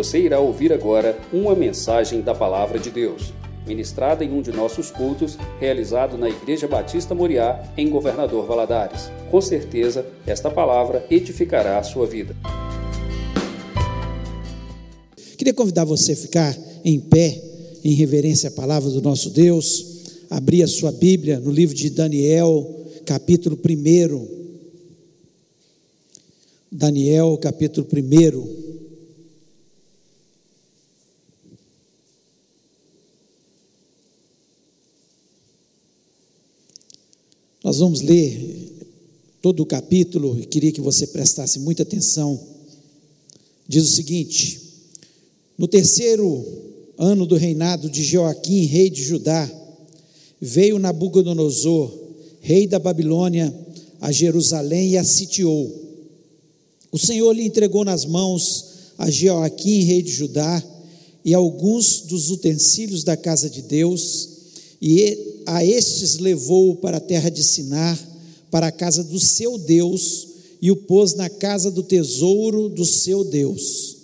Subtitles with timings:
[0.00, 3.34] Você irá ouvir agora uma mensagem da Palavra de Deus,
[3.66, 9.10] ministrada em um de nossos cultos, realizado na Igreja Batista Moriá, em Governador Valadares.
[9.30, 12.34] Com certeza, esta palavra edificará a sua vida.
[15.36, 17.38] Queria convidar você a ficar em pé,
[17.84, 19.84] em reverência à palavra do nosso Deus,
[20.30, 24.28] abrir a sua Bíblia no livro de Daniel, capítulo 1.
[26.72, 28.69] Daniel, capítulo 1.
[37.62, 38.68] Nós vamos ler
[39.42, 42.38] todo o capítulo e queria que você prestasse muita atenção.
[43.68, 44.60] Diz o seguinte:
[45.56, 46.44] No terceiro
[46.98, 49.50] ano do reinado de Joaquim, rei de Judá,
[50.40, 51.92] veio Nabucodonosor,
[52.40, 53.54] rei da Babilônia,
[54.00, 55.90] a Jerusalém e a sitiou
[56.92, 58.64] o Senhor lhe entregou nas mãos
[58.98, 60.62] a Joaquim, rei de Judá,
[61.24, 64.28] e alguns dos utensílios da casa de Deus,
[64.82, 67.98] e a estes levou para a terra de Sinar,
[68.50, 70.28] para a casa do seu Deus,
[70.62, 73.96] e o pôs na casa do tesouro do seu Deus.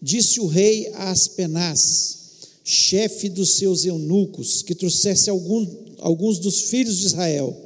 [0.00, 2.16] Disse o rei a Aspenaz,
[2.64, 7.56] chefe dos seus eunucos, que trouxesse alguns, alguns dos filhos de Israel,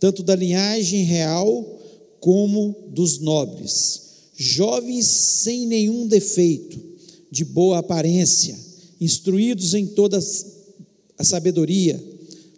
[0.00, 1.78] tanto da linhagem real
[2.20, 4.04] como dos nobres
[4.36, 6.78] jovens sem nenhum defeito,
[7.30, 8.56] de boa aparência,
[9.00, 10.18] instruídos em toda
[11.18, 12.02] a sabedoria,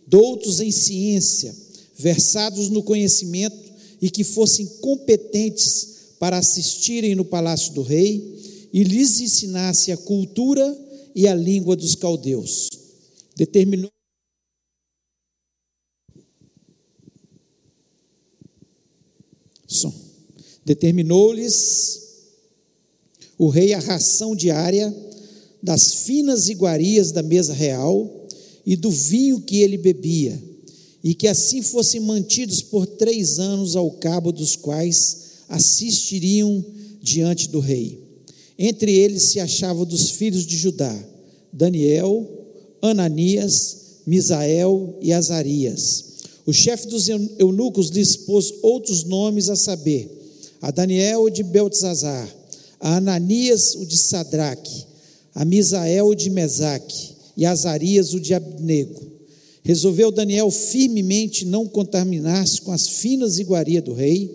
[0.06, 1.54] doutos em ciência,
[1.96, 3.56] versados no conhecimento
[4.00, 10.76] e que fossem competentes para assistirem no palácio do rei e lhes ensinasse a cultura
[11.14, 12.68] e a língua dos caldeus.
[13.34, 13.90] Determinou.
[20.64, 22.02] Determinou-lhes
[23.38, 24.94] o rei a ração diária
[25.62, 28.25] das finas iguarias da mesa real
[28.66, 30.42] e do vinho que ele bebia,
[31.04, 35.18] e que assim fossem mantidos por três anos, ao cabo dos quais
[35.48, 36.64] assistiriam
[37.00, 38.02] diante do rei.
[38.58, 40.92] Entre eles se achavam dos filhos de Judá,
[41.52, 42.28] Daniel,
[42.82, 46.04] Ananias, Misael e Azarias.
[46.44, 50.10] O chefe dos eunucos lhes pôs outros nomes a saber,
[50.60, 52.28] a Daniel o de Beltzazar,
[52.80, 54.84] a Ananias o de Sadraque,
[55.34, 59.02] a Misael o de Mesaque e Azarias o de Abnego.
[59.62, 64.30] Resolveu Daniel firmemente não contaminar-se com as finas iguarias do rei,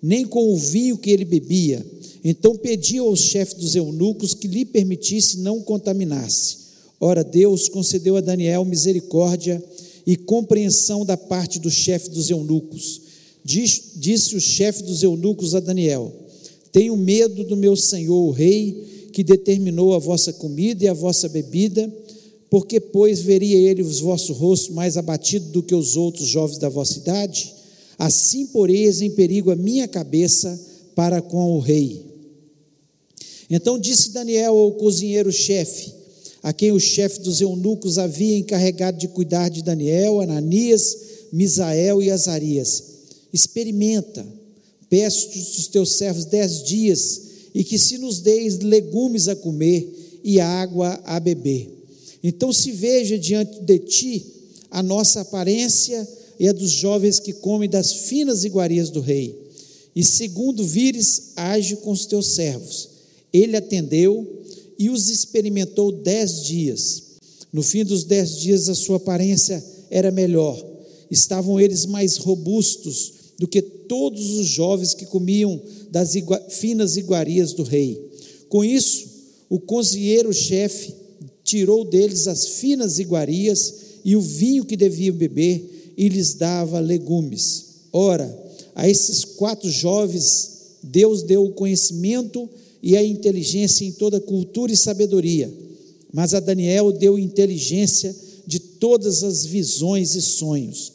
[0.00, 1.84] nem com o vinho que ele bebia.
[2.24, 6.56] Então pediu ao chefe dos eunucos que lhe permitisse não contaminar-se.
[7.00, 9.62] Ora, Deus concedeu a Daniel misericórdia
[10.06, 13.08] e compreensão da parte do chefe dos eunucos
[13.48, 16.12] Diz, disse o chefe dos eunucos a Daniel:
[16.70, 21.30] Tenho medo do meu senhor, o rei, que determinou a vossa comida e a vossa
[21.30, 21.90] bebida,
[22.50, 26.68] porque, pois, veria ele os vossos rostos mais abatidos do que os outros jovens da
[26.68, 27.54] vossa idade?
[27.98, 30.58] Assim poreis em perigo a minha cabeça
[30.94, 32.06] para com o rei.
[33.50, 35.92] Então disse Daniel ao cozinheiro-chefe,
[36.42, 40.96] a quem o chefe dos eunucos havia encarregado de cuidar de Daniel, Ananias,
[41.32, 42.82] Misael e Azarias:
[43.32, 44.26] experimenta,
[44.88, 47.22] peço dos teus servos dez dias,
[47.54, 51.77] e que se nos deis legumes a comer e água a beber.
[52.22, 54.26] Então se veja diante de ti
[54.70, 56.06] a nossa aparência
[56.38, 59.36] e a dos jovens que comem das finas iguarias do rei.
[59.94, 62.88] E segundo vires, age com os teus servos.
[63.32, 64.26] Ele atendeu
[64.78, 67.02] e os experimentou dez dias.
[67.52, 70.64] No fim dos dez dias, a sua aparência era melhor.
[71.10, 77.52] Estavam eles mais robustos do que todos os jovens que comiam das igua, finas iguarias
[77.52, 78.00] do rei.
[78.48, 79.06] Com isso,
[79.48, 80.94] o cozinheiro-chefe
[81.48, 87.64] tirou deles as finas iguarias e o vinho que deviam beber e lhes dava legumes.
[87.90, 92.48] Ora, a esses quatro jovens, Deus deu o conhecimento
[92.82, 95.52] e a inteligência em toda cultura e sabedoria,
[96.12, 98.14] mas a Daniel deu inteligência
[98.46, 100.92] de todas as visões e sonhos.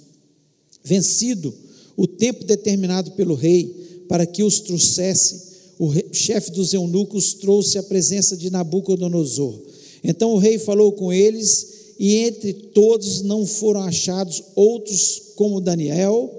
[0.83, 1.53] Vencido,
[1.97, 7.83] o tempo determinado pelo rei para que os trouxesse, o chefe dos eunucos trouxe a
[7.83, 9.72] presença de Nabucodonosor.
[10.03, 16.29] Então o rei falou com eles, e entre todos não foram achados outros como Daniel,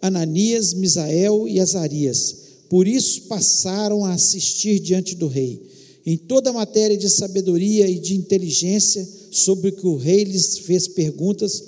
[0.00, 2.36] Ananias, Misael e Azarias.
[2.68, 5.62] Por isso passaram a assistir diante do rei.
[6.06, 10.58] Em toda a matéria de sabedoria e de inteligência, sobre o que o rei lhes
[10.58, 11.62] fez perguntas,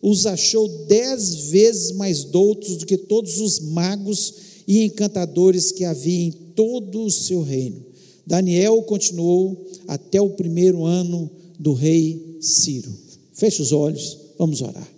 [0.00, 4.34] os achou dez vezes mais doutos do que todos os magos
[4.66, 7.91] e encantadores que havia em todo o seu reino.
[8.26, 12.92] Daniel continuou até o primeiro ano do rei Ciro.
[13.32, 14.88] Feche os olhos, vamos orar.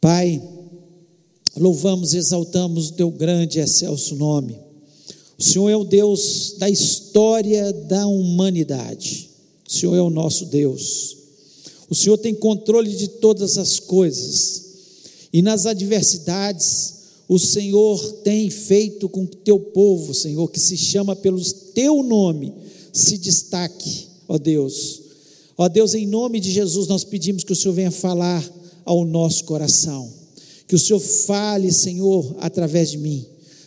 [0.00, 0.42] Pai,
[1.56, 4.58] louvamos, exaltamos o teu grande e excelso nome.
[5.38, 9.30] O Senhor é o Deus da história da humanidade.
[9.68, 11.16] O Senhor é o nosso Deus.
[11.88, 14.62] O Senhor tem controle de todas as coisas.
[15.32, 16.91] E nas adversidades,
[17.28, 21.40] o Senhor tem feito com que teu povo, Senhor, que se chama pelo
[21.74, 22.52] teu nome,
[22.92, 25.00] se destaque, ó Deus.
[25.56, 28.42] Ó Deus, em nome de Jesus, nós pedimos que o Senhor venha falar
[28.84, 30.10] ao nosso coração.
[30.66, 33.24] Que o Senhor fale, Senhor, através de mim.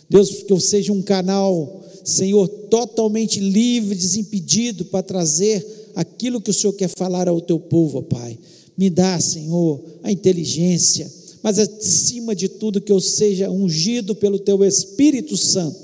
[0.10, 6.54] Deus, que eu seja um canal, Senhor, totalmente livre, desimpedido para trazer aquilo que o
[6.54, 8.38] Senhor quer falar ao teu povo, ó Pai.
[8.78, 11.10] Me dá, Senhor, a inteligência,
[11.46, 15.78] mas acima de tudo que eu seja ungido pelo teu Espírito Santo.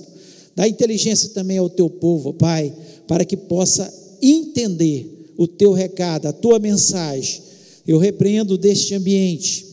[0.56, 2.74] Dá inteligência também ao teu povo, Pai,
[3.08, 7.44] para que possa entender o teu recado, a tua mensagem.
[7.88, 9.68] Eu repreendo deste ambiente,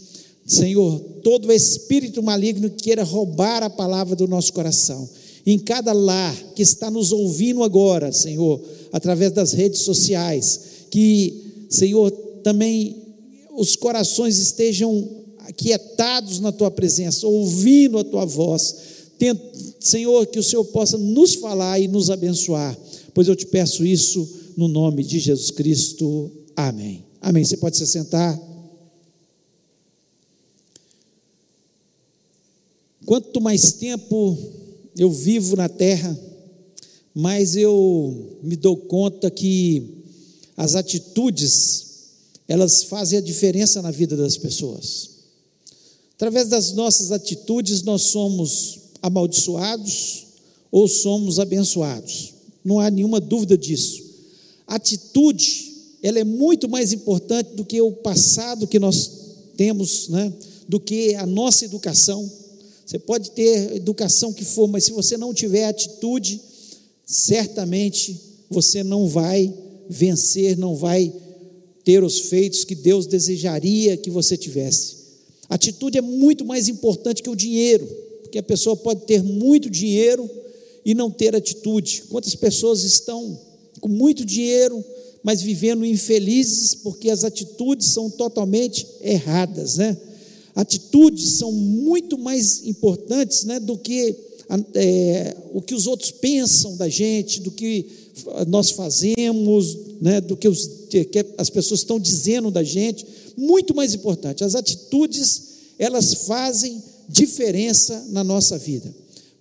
[0.44, 5.08] Senhor, todo espírito maligno que queira roubar a palavra do nosso coração.
[5.46, 8.60] Em cada lar que está nos ouvindo agora, Senhor,
[8.92, 12.10] através das redes sociais, que, Senhor,
[12.42, 12.94] também
[13.56, 15.16] os corações estejam
[15.48, 18.76] aquietados na tua presença, ouvindo a tua voz.
[19.80, 22.78] Senhor, que o Senhor possa nos falar e nos abençoar,
[23.14, 26.30] pois eu te peço isso no nome de Jesus Cristo.
[26.54, 27.04] Amém.
[27.20, 27.44] Amém.
[27.44, 28.38] Você pode se sentar.
[33.06, 34.36] Quanto mais tempo
[34.96, 36.16] eu vivo na terra,
[37.14, 40.04] mais eu me dou conta que
[40.54, 41.86] as atitudes,
[42.46, 45.17] elas fazem a diferença na vida das pessoas.
[46.18, 50.26] Através das nossas atitudes, nós somos amaldiçoados
[50.68, 52.34] ou somos abençoados.
[52.64, 54.02] Não há nenhuma dúvida disso.
[54.66, 59.10] atitude, ela é muito mais importante do que o passado que nós
[59.56, 60.32] temos, né?
[60.68, 62.28] do que a nossa educação.
[62.84, 66.40] Você pode ter educação que for, mas se você não tiver atitude,
[67.06, 68.20] certamente
[68.50, 69.54] você não vai
[69.88, 71.12] vencer, não vai
[71.84, 74.97] ter os feitos que Deus desejaria que você tivesse.
[75.48, 77.86] Atitude é muito mais importante que o dinheiro,
[78.22, 80.28] porque a pessoa pode ter muito dinheiro
[80.84, 82.04] e não ter atitude.
[82.08, 83.38] Quantas pessoas estão
[83.80, 84.84] com muito dinheiro,
[85.22, 89.96] mas vivendo infelizes porque as atitudes são totalmente erradas, né?
[90.58, 94.16] atitudes são muito mais importantes né, do que
[94.74, 97.86] é, o que os outros pensam da gente, do que
[98.46, 103.06] nós fazemos, né, do que, os, que as pessoas estão dizendo da gente.
[103.36, 105.48] Muito mais importante, as atitudes
[105.78, 108.92] elas fazem diferença na nossa vida.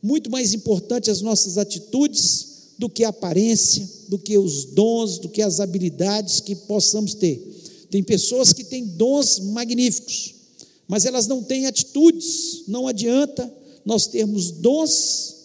[0.02, 2.48] Muito mais importante as nossas atitudes
[2.78, 7.42] do que a aparência, do que os dons, do que as habilidades que possamos ter.
[7.90, 10.36] Tem pessoas que têm dons magníficos,
[10.88, 12.64] mas elas não têm atitudes.
[12.68, 13.52] Não adianta
[13.84, 15.36] nós termos dons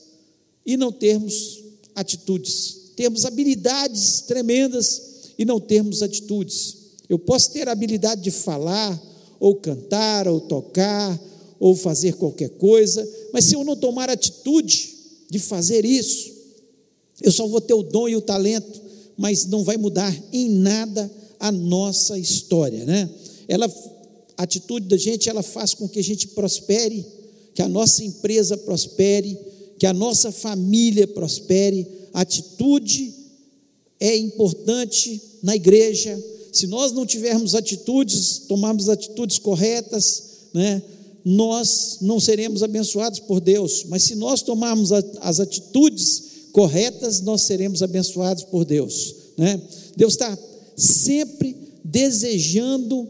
[0.66, 1.60] e não termos
[1.94, 2.81] atitudes.
[2.96, 5.02] Termos habilidades tremendas
[5.38, 6.76] e não termos atitudes.
[7.08, 9.00] Eu posso ter a habilidade de falar,
[9.40, 11.20] ou cantar, ou tocar,
[11.58, 14.90] ou fazer qualquer coisa, mas se eu não tomar atitude
[15.30, 16.32] de fazer isso,
[17.20, 18.80] eu só vou ter o dom e o talento,
[19.16, 23.08] mas não vai mudar em nada a nossa história, né?
[23.46, 23.68] Ela
[24.36, 27.06] a atitude da gente, ela faz com que a gente prospere,
[27.54, 29.38] que a nossa empresa prospere,
[29.78, 31.86] que a nossa família prospere.
[32.12, 33.14] Atitude
[33.98, 36.22] é importante na igreja.
[36.52, 40.82] Se nós não tivermos atitudes, tomarmos atitudes corretas, né,
[41.24, 43.84] nós não seremos abençoados por Deus.
[43.88, 49.14] Mas se nós tomarmos as atitudes corretas, nós seremos abençoados por Deus.
[49.36, 49.60] Né?
[49.96, 50.36] Deus está
[50.76, 53.08] sempre desejando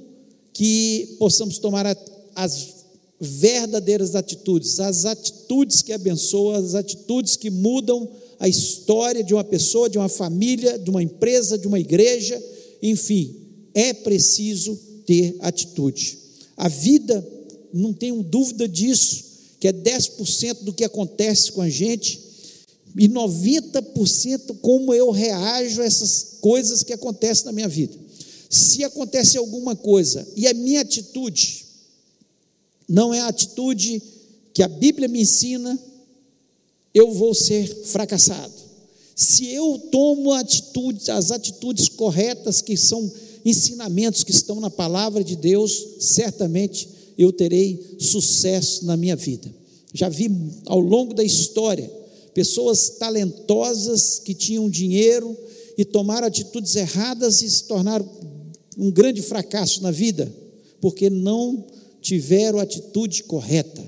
[0.53, 1.87] que possamos tomar
[2.35, 2.83] as
[3.21, 8.09] verdadeiras atitudes, as atitudes que abençoam, as atitudes que mudam
[8.43, 12.43] a história de uma pessoa, de uma família, de uma empresa, de uma igreja,
[12.83, 13.37] enfim,
[13.73, 16.19] é preciso ter atitude.
[16.57, 17.25] A vida,
[17.73, 19.23] não tenho dúvida disso,
[19.61, 22.21] que é 10% do que acontece com a gente
[22.99, 27.97] e 90% como eu reajo a essas coisas que acontecem na minha vida
[28.51, 31.65] se acontece alguma coisa e a minha atitude
[32.87, 34.03] não é a atitude
[34.53, 35.79] que a Bíblia me ensina,
[36.95, 38.53] eu vou ser fracassado.
[39.15, 43.11] Se eu tomo atitude, as atitudes corretas que são
[43.45, 49.53] ensinamentos que estão na palavra de Deus, certamente eu terei sucesso na minha vida.
[49.93, 50.31] Já vi
[50.67, 51.91] ao longo da história
[52.33, 55.37] pessoas talentosas que tinham dinheiro
[55.77, 58.09] e tomaram atitudes erradas e se tornaram
[58.79, 60.33] um grande fracasso na vida,
[60.81, 61.65] porque não
[62.01, 63.83] tiveram a atitude correta.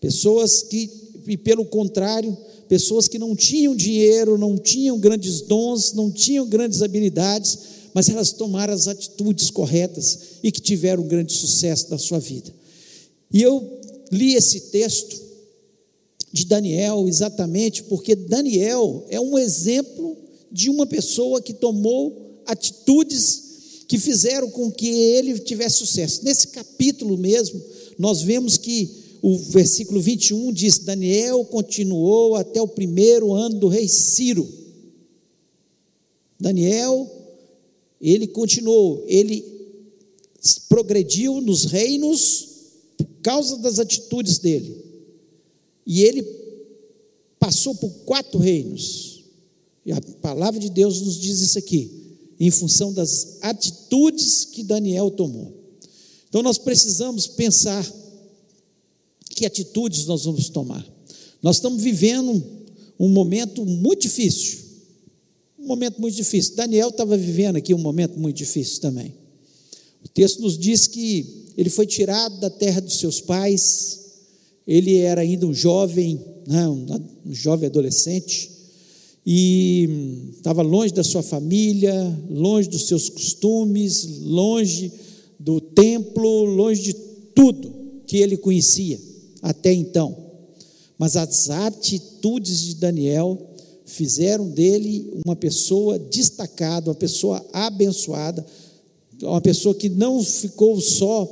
[0.00, 0.90] Pessoas que,
[1.32, 2.36] e pelo contrário,
[2.68, 7.58] pessoas que não tinham dinheiro, não tinham grandes dons, não tinham grandes habilidades,
[7.94, 12.52] mas elas tomaram as atitudes corretas e que tiveram um grande sucesso na sua vida.
[13.32, 13.80] E eu
[14.12, 15.28] li esse texto
[16.32, 20.16] de Daniel exatamente porque Daniel é um exemplo
[20.50, 23.48] de uma pessoa que tomou atitudes
[23.86, 26.22] que fizeram com que ele tivesse sucesso.
[26.22, 27.60] Nesse capítulo mesmo,
[27.98, 33.88] nós vemos que o versículo 21 diz: Daniel continuou até o primeiro ano do rei
[33.88, 34.48] Ciro.
[36.40, 37.10] Daniel,
[38.00, 39.44] ele continuou, ele
[40.68, 42.48] progrediu nos reinos
[42.96, 44.84] por causa das atitudes dele.
[45.84, 46.22] E ele
[47.38, 49.24] passou por quatro reinos.
[49.84, 51.90] E a palavra de Deus nos diz isso aqui,
[52.38, 55.52] em função das atitudes que Daniel tomou.
[56.28, 57.84] Então nós precisamos pensar
[59.38, 60.84] que atitudes nós vamos tomar.
[61.40, 62.42] Nós estamos vivendo
[62.98, 64.58] um momento muito difícil.
[65.56, 66.56] Um momento muito difícil.
[66.56, 69.14] Daniel estava vivendo aqui um momento muito difícil também.
[70.04, 74.00] O texto nos diz que ele foi tirado da terra dos seus pais,
[74.66, 78.50] ele era ainda um jovem, né, um jovem adolescente,
[79.24, 79.88] e
[80.36, 81.94] estava longe da sua família,
[82.30, 84.90] longe dos seus costumes, longe
[85.38, 86.94] do templo, longe de
[87.34, 87.72] tudo
[88.06, 89.07] que ele conhecia
[89.42, 90.16] até então.
[90.98, 93.38] Mas as atitudes de Daniel
[93.84, 98.44] fizeram dele uma pessoa destacada, uma pessoa abençoada,
[99.22, 101.26] uma pessoa que não ficou só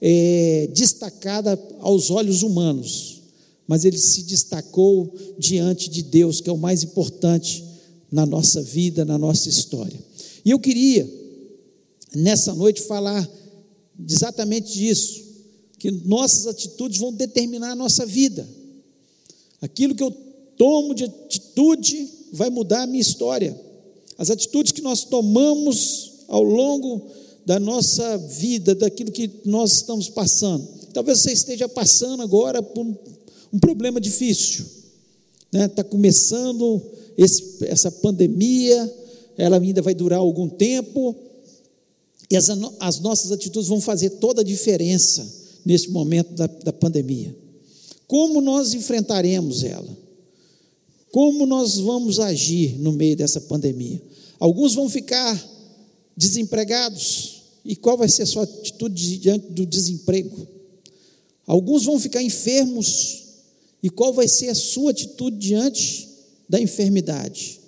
[0.00, 3.22] é, destacada aos olhos humanos,
[3.66, 7.64] mas ele se destacou diante de Deus, que é o mais importante
[8.12, 9.98] na nossa vida, na nossa história.
[10.44, 11.08] E eu queria,
[12.14, 13.28] nessa noite, falar
[14.06, 15.24] exatamente disso,
[15.84, 18.48] que nossas atitudes vão determinar a nossa vida.
[19.60, 20.10] Aquilo que eu
[20.56, 23.54] tomo de atitude vai mudar a minha história.
[24.16, 27.06] As atitudes que nós tomamos ao longo
[27.44, 30.66] da nossa vida, daquilo que nós estamos passando.
[30.94, 32.86] Talvez você esteja passando agora por
[33.52, 34.64] um problema difícil,
[35.52, 35.66] né?
[35.66, 36.80] Está começando
[37.18, 38.90] esse, essa pandemia,
[39.36, 41.14] ela ainda vai durar algum tempo,
[42.30, 42.48] e as,
[42.80, 47.34] as nossas atitudes vão fazer toda a diferença neste momento da, da pandemia.
[48.06, 49.96] Como nós enfrentaremos ela?
[51.10, 54.02] Como nós vamos agir no meio dessa pandemia?
[54.38, 55.52] Alguns vão ficar
[56.16, 60.46] desempregados, e qual vai ser a sua atitude diante do desemprego?
[61.46, 63.22] Alguns vão ficar enfermos,
[63.82, 66.08] e qual vai ser a sua atitude diante
[66.48, 67.60] da enfermidade?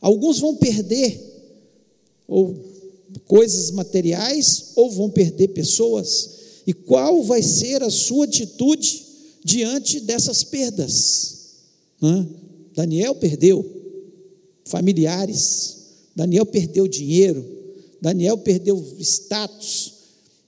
[0.00, 1.18] Alguns vão perder
[2.28, 2.54] ou
[3.26, 6.33] coisas materiais ou vão perder pessoas.
[6.66, 9.04] E qual vai ser a sua atitude
[9.44, 11.34] diante dessas perdas?
[12.02, 12.26] Hã?
[12.74, 13.64] Daniel perdeu
[14.64, 15.76] familiares,
[16.16, 17.44] Daniel perdeu dinheiro,
[18.00, 19.92] Daniel perdeu status,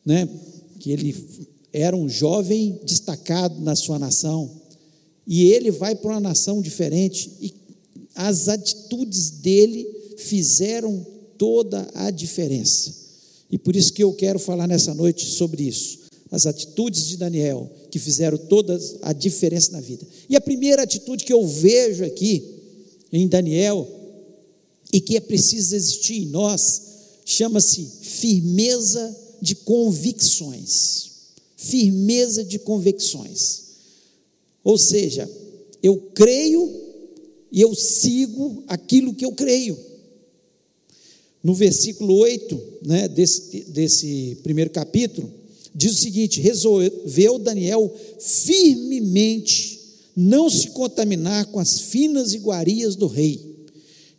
[0.04, 0.28] né?
[0.80, 1.14] que ele
[1.72, 4.50] era um jovem destacado na sua nação,
[5.26, 7.52] e ele vai para uma nação diferente, e
[8.14, 11.04] as atitudes dele fizeram
[11.36, 12.94] toda a diferença.
[13.50, 17.70] E por isso que eu quero falar nessa noite sobre isso as atitudes de Daniel
[17.90, 20.06] que fizeram toda a diferença na vida.
[20.28, 22.44] E a primeira atitude que eu vejo aqui
[23.12, 23.88] em Daniel
[24.92, 26.82] e que é preciso existir em nós
[27.24, 31.10] chama-se firmeza de convicções.
[31.56, 33.62] Firmeza de convicções.
[34.62, 35.30] Ou seja,
[35.82, 36.86] eu creio
[37.50, 39.78] e eu sigo aquilo que eu creio.
[41.42, 45.32] No versículo 8 né, desse, desse primeiro capítulo,
[45.76, 49.78] diz o seguinte: resolveu Daniel firmemente
[50.16, 53.68] não se contaminar com as finas iguarias do rei,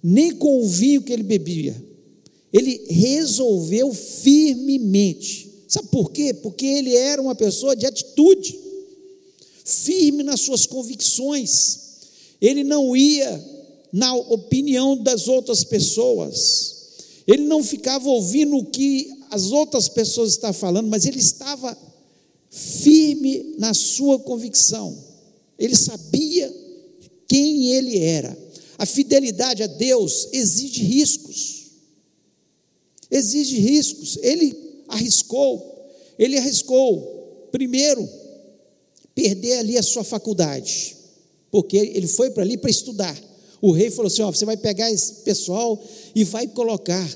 [0.04, 1.84] nem com o vinho que ele bebia.
[2.54, 5.48] Ele resolveu firmemente.
[5.68, 6.34] Sabe por quê?
[6.34, 8.58] Porque ele era uma pessoa de atitude,
[9.66, 11.80] firme nas suas convicções.
[12.40, 13.44] Ele não ia
[13.92, 16.76] na opinião das outras pessoas.
[17.26, 21.78] Ele não ficava ouvindo o que as outras pessoas estavam falando, mas ele estava
[22.50, 24.98] firme na sua convicção.
[25.58, 26.54] Ele sabia
[27.28, 28.38] quem ele era.
[28.78, 31.66] A fidelidade a Deus exige riscos.
[33.10, 34.18] Exige riscos.
[34.22, 34.56] Ele
[34.88, 35.76] arriscou.
[36.18, 38.08] Ele arriscou, primeiro,
[39.14, 40.96] perder ali a sua faculdade.
[41.50, 43.18] porque ele foi para ali para estudar.
[43.62, 45.82] O rei falou assim: ó, você vai pegar esse pessoal
[46.14, 47.08] e vai colocar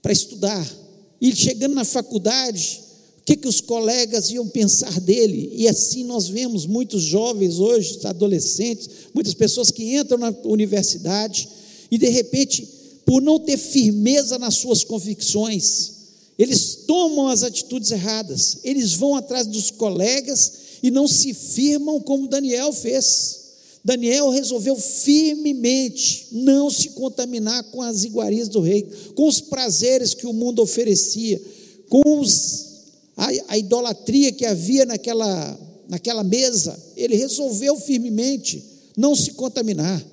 [0.00, 0.85] para estudar.
[1.20, 2.82] E chegando na faculdade,
[3.20, 5.52] o que, que os colegas iam pensar dele?
[5.54, 11.48] E assim nós vemos muitos jovens hoje, adolescentes, muitas pessoas que entram na universidade
[11.90, 12.68] e de repente,
[13.04, 15.92] por não ter firmeza nas suas convicções,
[16.38, 22.28] eles tomam as atitudes erradas, eles vão atrás dos colegas e não se firmam como
[22.28, 23.35] Daniel fez.
[23.86, 28.82] Daniel resolveu firmemente não se contaminar com as iguarias do rei,
[29.14, 31.40] com os prazeres que o mundo oferecia,
[31.88, 32.66] com os,
[33.16, 35.56] a, a idolatria que havia naquela,
[35.88, 36.76] naquela mesa.
[36.96, 38.60] Ele resolveu firmemente
[38.96, 40.04] não se contaminar.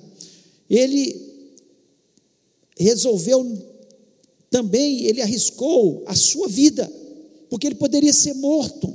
[0.70, 1.20] Ele
[2.78, 3.60] resolveu
[4.52, 6.88] também, ele arriscou a sua vida,
[7.50, 8.94] porque ele poderia ser morto.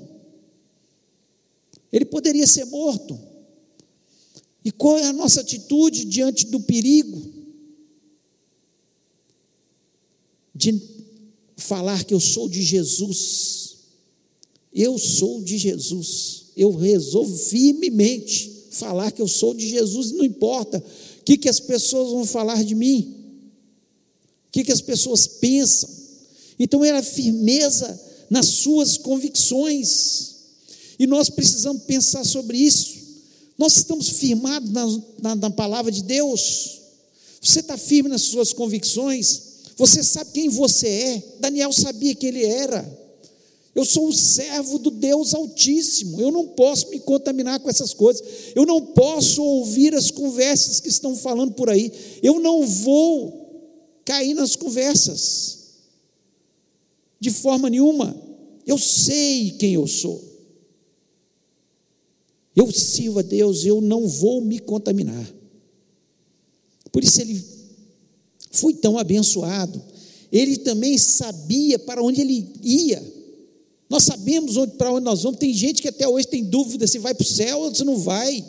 [1.91, 3.27] Ele poderia ser morto.
[4.69, 7.19] E qual é a nossa atitude diante do perigo?
[10.53, 10.79] De
[11.57, 13.77] falar que eu sou de Jesus.
[14.71, 16.51] Eu sou de Jesus.
[16.55, 21.59] Eu resolvo firmemente falar que eu sou de Jesus, não importa o que, que as
[21.59, 23.15] pessoas vão falar de mim,
[24.49, 25.89] o que, que as pessoas pensam.
[26.59, 27.99] Então era firmeza
[28.29, 30.35] nas suas convicções.
[30.99, 32.98] E nós precisamos pensar sobre isso.
[33.59, 34.85] Nós estamos firmados na,
[35.21, 36.79] na, na palavra de Deus.
[37.41, 39.41] Você está firme nas suas convicções.
[39.75, 41.23] Você sabe quem você é.
[41.41, 42.89] Daniel sabia que ele era.
[43.75, 46.21] Eu sou um servo do Deus Altíssimo.
[46.21, 48.25] Eu não posso me contaminar com essas coisas.
[48.55, 51.91] Eu não posso ouvir as conversas que estão falando por aí.
[52.23, 53.67] Eu não vou
[54.05, 55.57] cair nas conversas.
[57.19, 58.15] De forma nenhuma.
[58.65, 60.28] Eu sei quem eu sou.
[62.55, 65.33] Eu sirvo a Deus, eu não vou me contaminar.
[66.91, 67.43] Por isso ele
[68.51, 69.81] foi tão abençoado.
[70.31, 73.01] Ele também sabia para onde ele ia.
[73.89, 75.39] Nós sabemos onde, para onde nós vamos.
[75.39, 77.97] Tem gente que até hoje tem dúvida se vai para o céu ou se não
[77.97, 78.45] vai.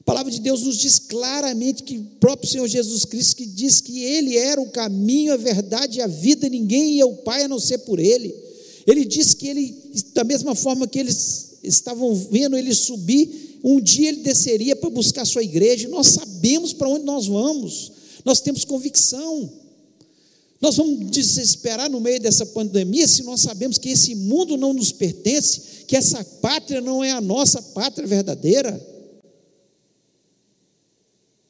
[0.00, 3.80] A palavra de Deus nos diz claramente que o próprio Senhor Jesus Cristo que diz
[3.80, 7.48] que Ele era o caminho, a verdade e a vida, ninguém ia ao Pai a
[7.48, 8.34] não ser por Ele.
[8.86, 9.76] Ele disse que Ele,
[10.14, 15.24] da mesma forma que eles estavam vendo ele subir, um dia ele desceria para buscar
[15.24, 17.92] sua igreja, nós sabemos para onde nós vamos,
[18.24, 19.50] nós temos convicção.
[20.60, 24.92] Nós vamos desesperar no meio dessa pandemia se nós sabemos que esse mundo não nos
[24.92, 28.78] pertence, que essa pátria não é a nossa pátria verdadeira.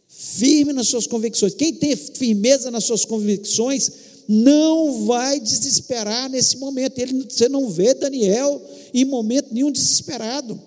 [0.07, 1.55] Firme nas suas convicções.
[1.55, 3.91] Quem tem firmeza nas suas convicções
[4.33, 7.01] não vai desesperar nesse momento.
[7.01, 8.63] Ele, você não vê Daniel
[8.95, 10.61] em momento nenhum desesperado.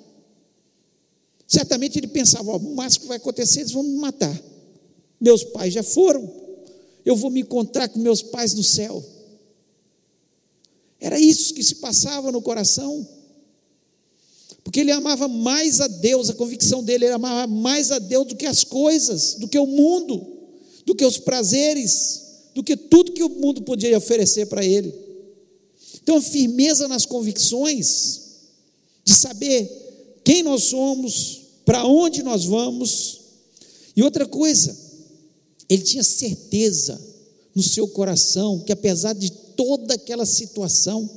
[1.48, 4.38] Certamente ele pensava: o máximo que vai acontecer, eles vão me matar.
[5.18, 6.30] Meus pais já foram,
[7.06, 9.02] eu vou me encontrar com meus pais no céu.
[11.00, 13.08] Era isso que se passava no coração.
[14.62, 18.36] Porque ele amava mais a Deus, a convicção dele, ele amava mais a Deus do
[18.36, 20.26] que as coisas, do que o mundo,
[20.86, 22.23] do que os prazeres,
[22.54, 24.94] do que tudo que o mundo podia oferecer para ele.
[26.02, 28.22] Então, a firmeza nas convicções,
[29.06, 33.22] de saber quem nós somos, para onde nós vamos.
[33.96, 34.76] E outra coisa,
[35.70, 37.00] ele tinha certeza
[37.56, 41.10] no seu coração que, apesar de toda aquela situação,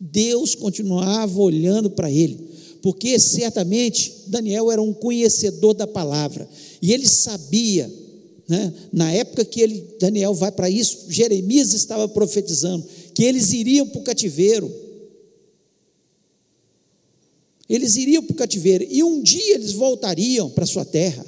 [0.00, 2.48] Deus continuava olhando para ele,
[2.82, 6.48] porque certamente Daniel era um conhecedor da palavra
[6.82, 7.90] e ele sabia
[8.48, 8.72] né?
[8.92, 14.00] Na época que ele, Daniel vai para isso, Jeremias estava profetizando que eles iriam para
[14.00, 14.70] o cativeiro.
[17.68, 21.24] Eles iriam para o cativeiro e um dia eles voltariam para sua terra.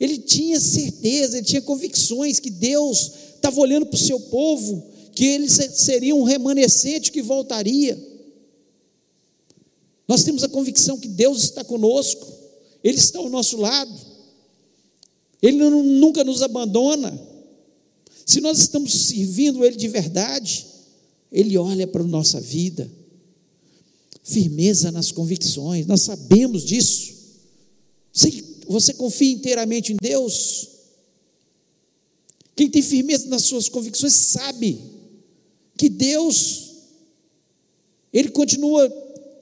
[0.00, 5.24] Ele tinha certeza, ele tinha convicções que Deus estava olhando para o seu povo, que
[5.24, 7.98] eles seriam um remanescente que voltaria.
[10.06, 12.26] Nós temos a convicção que Deus está conosco,
[12.82, 14.07] Ele está ao nosso lado.
[15.40, 17.18] Ele nunca nos abandona.
[18.26, 20.66] Se nós estamos servindo Ele de verdade,
[21.30, 22.90] Ele olha para a nossa vida.
[24.22, 27.14] Firmeza nas convicções, nós sabemos disso.
[28.12, 30.68] Você, você confia inteiramente em Deus?
[32.54, 34.80] Quem tem firmeza nas suas convicções sabe
[35.76, 36.72] que Deus,
[38.12, 38.92] Ele continua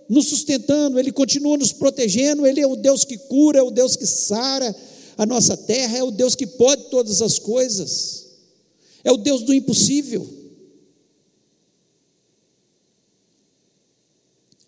[0.09, 3.97] nos sustentando, Ele continua nos protegendo, Ele é o Deus que cura, é o Deus
[3.97, 4.77] que sara,
[5.17, 8.27] a nossa terra, é o Deus que pode todas as coisas,
[9.03, 10.29] é o Deus do impossível.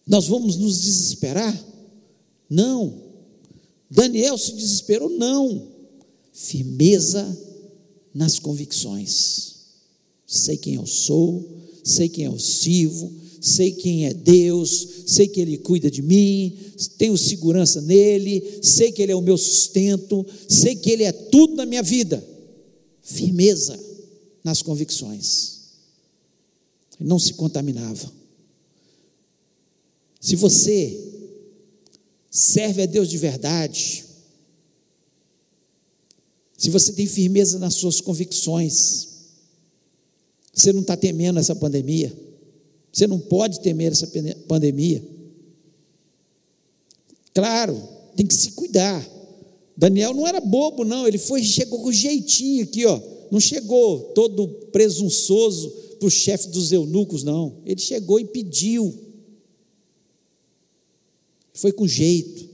[0.07, 1.55] Nós vamos nos desesperar?
[2.49, 3.03] Não.
[3.91, 5.11] Daniel se desesperou?
[5.11, 5.69] Não.
[6.33, 7.37] Firmeza
[8.15, 9.57] nas convicções.
[10.27, 15.59] Sei quem eu sou, sei quem eu sirvo, sei quem é Deus, sei que Ele
[15.59, 16.57] cuida de mim,
[16.97, 21.57] tenho segurança nele, sei que Ele é o meu sustento, sei que Ele é tudo
[21.57, 22.25] na minha vida.
[23.03, 23.79] Firmeza
[24.45, 25.59] nas convicções.
[27.01, 28.13] Não se contaminava.
[30.21, 30.99] Se você
[32.31, 34.05] serve a Deus de verdade,
[36.57, 39.09] se você tem firmeza nas suas convicções,
[40.53, 42.13] você não está temendo essa pandemia,
[42.93, 44.11] você não pode temer essa
[44.47, 45.03] pandemia.
[47.35, 47.81] Claro,
[48.17, 49.07] tem que se cuidar.
[49.77, 53.01] Daniel não era bobo, não, ele foi, chegou com jeitinho aqui, ó.
[53.31, 57.59] Não chegou todo presunçoso para o chefe dos eunucos, não.
[57.65, 58.93] Ele chegou e pediu.
[61.53, 62.49] Foi com jeito.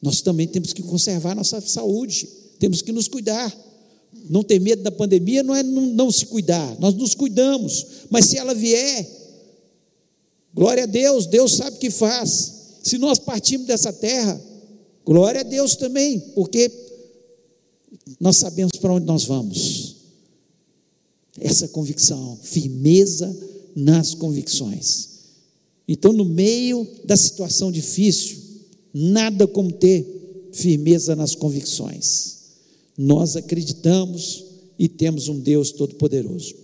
[0.00, 3.56] Nós também temos que conservar nossa saúde, temos que nos cuidar.
[4.28, 8.26] Não ter medo da pandemia não é não, não se cuidar, nós nos cuidamos, mas
[8.26, 9.08] se ela vier,
[10.54, 12.54] glória a Deus, Deus sabe o que faz.
[12.82, 14.40] Se nós partimos dessa terra,
[15.04, 16.70] glória a Deus também, porque
[18.20, 19.96] nós sabemos para onde nós vamos.
[21.38, 23.34] Essa convicção, firmeza
[23.74, 25.16] nas convicções.
[25.86, 28.38] Então, no meio da situação difícil,
[28.92, 32.36] nada como ter firmeza nas convicções.
[32.96, 34.44] Nós acreditamos
[34.78, 36.54] e temos um Deus todo-poderoso.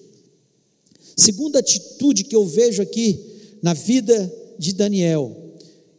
[1.17, 3.19] Segunda atitude que eu vejo aqui
[3.63, 5.37] na vida de Daniel,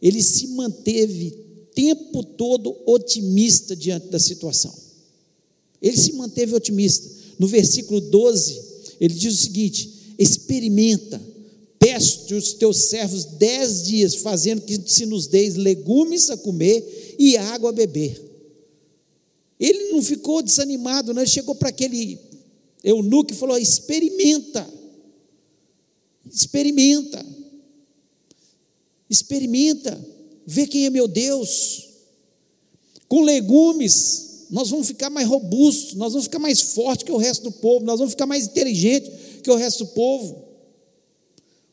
[0.02, 1.30] ele se manteve
[1.74, 4.74] tempo todo otimista diante da situação.
[5.80, 7.08] Ele se manteve otimista.
[7.38, 8.60] No versículo 12,
[9.00, 11.20] ele diz o seguinte: experimenta,
[11.78, 17.36] peço os teus servos dez dias, fazendo que se nos deis legumes a comer e
[17.36, 18.33] água a beber.
[19.58, 21.22] Ele não ficou desanimado, não.
[21.22, 22.18] ele chegou para aquele
[22.82, 24.68] eunuco e falou: experimenta,
[26.30, 27.24] experimenta,
[29.08, 30.06] experimenta,
[30.46, 31.88] vê quem é meu Deus.
[33.08, 37.44] Com legumes, nós vamos ficar mais robustos, nós vamos ficar mais fortes que o resto
[37.44, 39.10] do povo, nós vamos ficar mais inteligentes
[39.42, 40.44] que o resto do povo.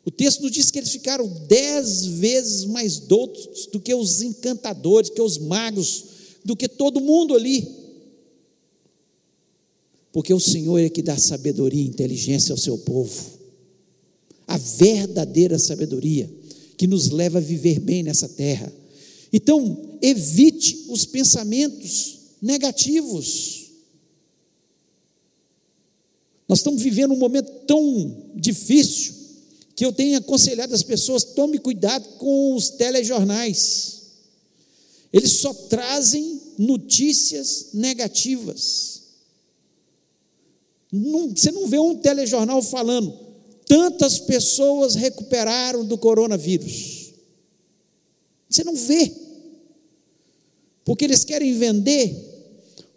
[0.03, 5.09] O texto nos diz que eles ficaram dez vezes mais doutos do que os encantadores,
[5.09, 6.05] que os magos,
[6.43, 7.67] do que todo mundo ali.
[10.11, 13.39] Porque o Senhor é que dá sabedoria e inteligência ao seu povo.
[14.47, 16.29] A verdadeira sabedoria
[16.77, 18.71] que nos leva a viver bem nessa terra.
[19.31, 23.67] Então, evite os pensamentos negativos.
[26.49, 29.13] Nós estamos vivendo um momento tão difícil
[29.75, 34.00] que eu tenho aconselhado as pessoas: tome cuidado com os telejornais.
[35.11, 39.01] Eles só trazem notícias negativas.
[40.91, 43.17] Não, você não vê um telejornal falando,
[43.65, 47.13] tantas pessoas recuperaram do coronavírus.
[48.49, 49.11] Você não vê.
[50.83, 52.31] Porque eles querem vender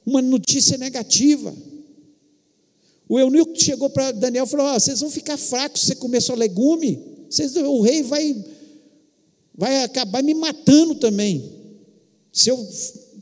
[0.05, 1.55] uma notícia negativa.
[3.09, 6.21] O eunuco chegou para Daniel e falou: oh, vocês vão ficar fracos se você comer
[6.21, 8.45] só legume, vocês, o rei vai,
[9.55, 11.53] vai acabar me matando também,
[12.35, 12.69] se eu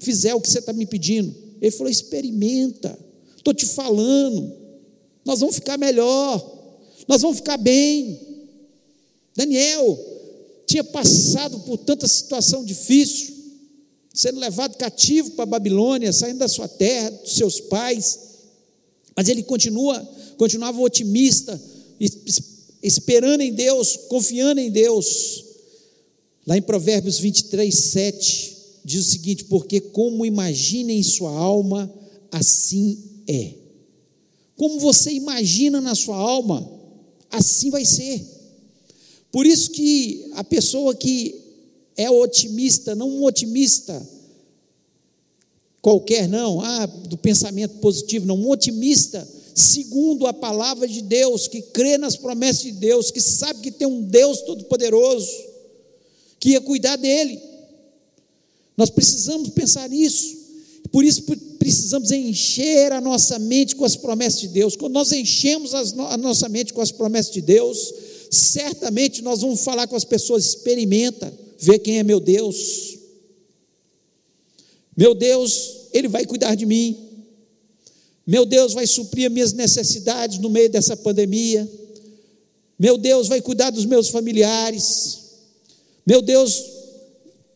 [0.00, 1.32] fizer o que você está me pedindo.
[1.60, 2.98] Ele falou: experimenta,
[3.36, 4.52] estou te falando,
[5.24, 6.44] nós vamos ficar melhor,
[7.06, 8.18] nós vamos ficar bem.
[9.36, 9.96] Daniel
[10.66, 13.32] tinha passado por tanta situação difícil,
[14.12, 18.32] sendo levado cativo para a Babilônia, saindo da sua terra, dos seus pais
[19.16, 20.00] mas ele continua,
[20.36, 21.60] continuava otimista,
[22.82, 25.44] esperando em Deus, confiando em Deus.
[26.46, 28.51] Lá em Provérbios 23, 7,
[28.84, 31.92] diz o seguinte: Porque como imagina em sua alma,
[32.30, 33.54] assim é.
[34.56, 36.70] Como você imagina na sua alma,
[37.30, 38.24] assim vai ser.
[39.30, 41.40] Por isso que a pessoa que
[41.96, 44.06] é otimista, não um otimista
[45.80, 51.60] qualquer, não, ah, do pensamento positivo, não, um otimista, segundo a palavra de Deus, que
[51.60, 55.28] crê nas promessas de Deus, que sabe que tem um Deus todo-poderoso,
[56.38, 57.51] que ia cuidar dele.
[58.82, 60.36] Nós precisamos pensar nisso,
[60.90, 61.22] por isso
[61.58, 64.74] precisamos encher a nossa mente com as promessas de Deus.
[64.74, 67.94] Quando nós enchemos a nossa mente com as promessas de Deus,
[68.28, 72.92] certamente nós vamos falar com as pessoas, experimenta, vê quem é meu Deus
[74.96, 76.96] meu Deus, Ele vai cuidar de mim.
[78.26, 81.68] Meu Deus vai suprir as minhas necessidades no meio dessa pandemia.
[82.78, 85.18] Meu Deus vai cuidar dos meus familiares.
[86.06, 86.71] Meu Deus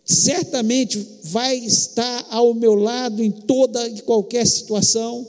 [0.07, 5.27] certamente vai estar ao meu lado em toda e qualquer situação.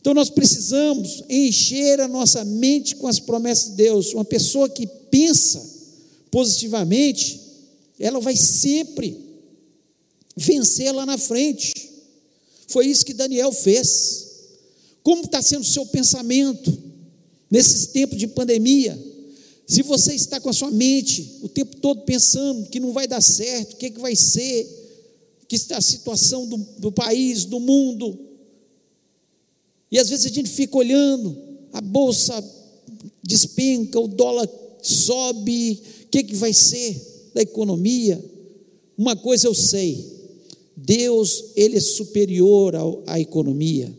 [0.00, 4.12] Então nós precisamos encher a nossa mente com as promessas de Deus.
[4.12, 5.64] Uma pessoa que pensa
[6.32, 7.40] positivamente,
[7.98, 9.16] ela vai sempre
[10.36, 11.72] vencer lá na frente.
[12.66, 14.26] Foi isso que Daniel fez.
[15.04, 16.76] Como está sendo o seu pensamento
[17.48, 19.15] nesses tempos de pandemia?
[19.66, 23.20] Se você está com a sua mente o tempo todo pensando que não vai dar
[23.20, 24.64] certo, o que, é que vai ser,
[25.48, 28.16] que está a situação do, do país, do mundo,
[29.90, 31.36] e às vezes a gente fica olhando,
[31.72, 32.42] a bolsa
[33.22, 34.48] despenca, o dólar
[34.82, 38.24] sobe, o que, é que vai ser da economia?
[38.96, 40.12] Uma coisa eu sei,
[40.76, 43.92] Deus, Ele é superior ao, à economia.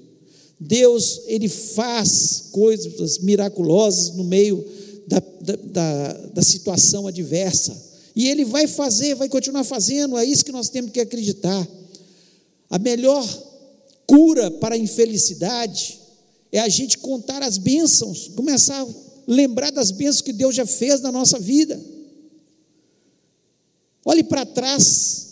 [0.60, 4.64] Deus, Ele faz coisas miraculosas no meio
[5.08, 7.76] da, da, da situação adversa.
[8.16, 11.68] E Ele vai fazer, vai continuar fazendo, é isso que nós temos que acreditar.
[12.70, 13.26] A melhor
[14.06, 16.00] cura para a infelicidade
[16.52, 18.88] é a gente contar as bênçãos, começar a
[19.28, 21.80] lembrar das bênçãos que Deus já fez na nossa vida.
[24.04, 25.28] Olhe para trás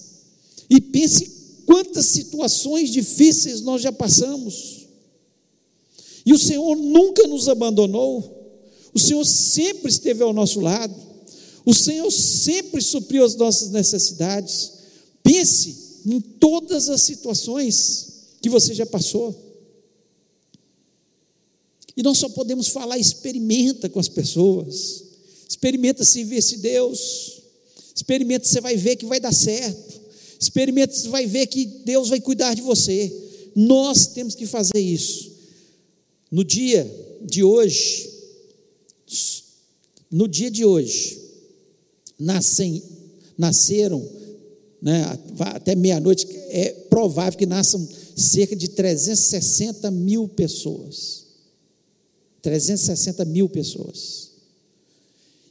[0.70, 4.86] e pense quantas situações difíceis nós já passamos.
[6.26, 8.35] E o Senhor nunca nos abandonou.
[8.96, 10.96] O Senhor sempre esteve ao nosso lado.
[11.66, 14.72] O Senhor sempre supriu as nossas necessidades.
[15.22, 18.08] Pense em todas as situações
[18.42, 19.36] que você já passou.
[21.98, 25.04] E nós só podemos falar, experimenta com as pessoas.
[25.50, 27.42] Experimenta se ver esse Deus.
[27.94, 30.00] Experimenta, você vai ver que vai dar certo.
[30.40, 33.12] Experimenta, você vai ver que Deus vai cuidar de você.
[33.54, 35.34] Nós temos que fazer isso.
[36.32, 36.90] No dia
[37.22, 38.15] de hoje,
[40.12, 41.22] no dia de hoje,
[42.18, 42.82] nascem,
[43.38, 44.08] nasceram,
[44.82, 51.26] né, até meia-noite, é provável que nasçam cerca de 360 mil pessoas.
[52.42, 54.32] 360 mil pessoas.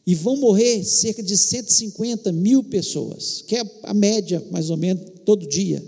[0.07, 5.05] E vão morrer cerca de 150 mil pessoas, que é a média, mais ou menos,
[5.25, 5.83] todo dia.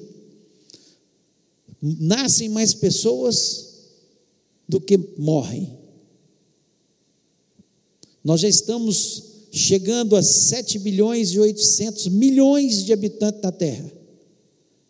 [1.81, 3.67] Nascem mais pessoas
[4.69, 5.86] do que morrem.
[8.27, 13.89] Nós já estamos chegando a 7 bilhões e 800 milhões de habitantes na Terra.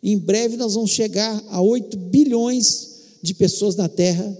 [0.01, 4.35] Em breve nós vamos chegar a 8 bilhões de pessoas na Terra.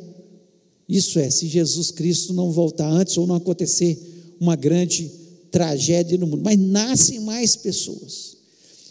[0.89, 3.99] Isso é, se Jesus Cristo não voltar antes ou não acontecer
[4.39, 5.11] uma grande
[5.51, 6.41] tragédia no mundo.
[6.43, 8.35] Mas nascem mais pessoas.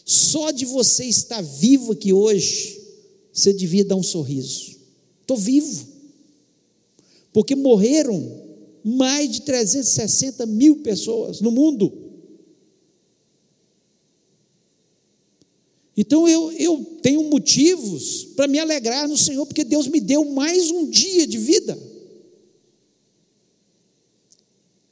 [0.05, 2.81] Só de você estar vivo aqui hoje,
[3.33, 4.77] você devia dar um sorriso.
[5.23, 5.85] Estou vivo.
[7.33, 8.46] Porque morreram
[8.89, 11.93] mais de 360 mil pessoas no mundo.
[15.97, 20.71] Então eu, eu tenho motivos para me alegrar no Senhor, porque Deus me deu mais
[20.71, 21.77] um dia de vida.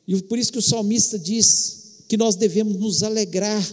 [0.08, 3.64] E por isso que o salmista diz que nós devemos nos alegrar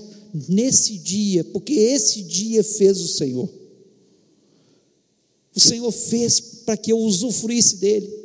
[0.48, 3.50] nesse dia, porque esse dia fez o Senhor.
[5.56, 8.21] O Senhor fez para que eu usufruísse dele.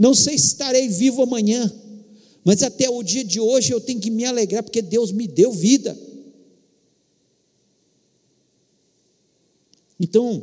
[0.00, 1.70] Não sei se estarei vivo amanhã,
[2.42, 5.52] mas até o dia de hoje eu tenho que me alegrar, porque Deus me deu
[5.52, 5.94] vida.
[10.00, 10.42] Então,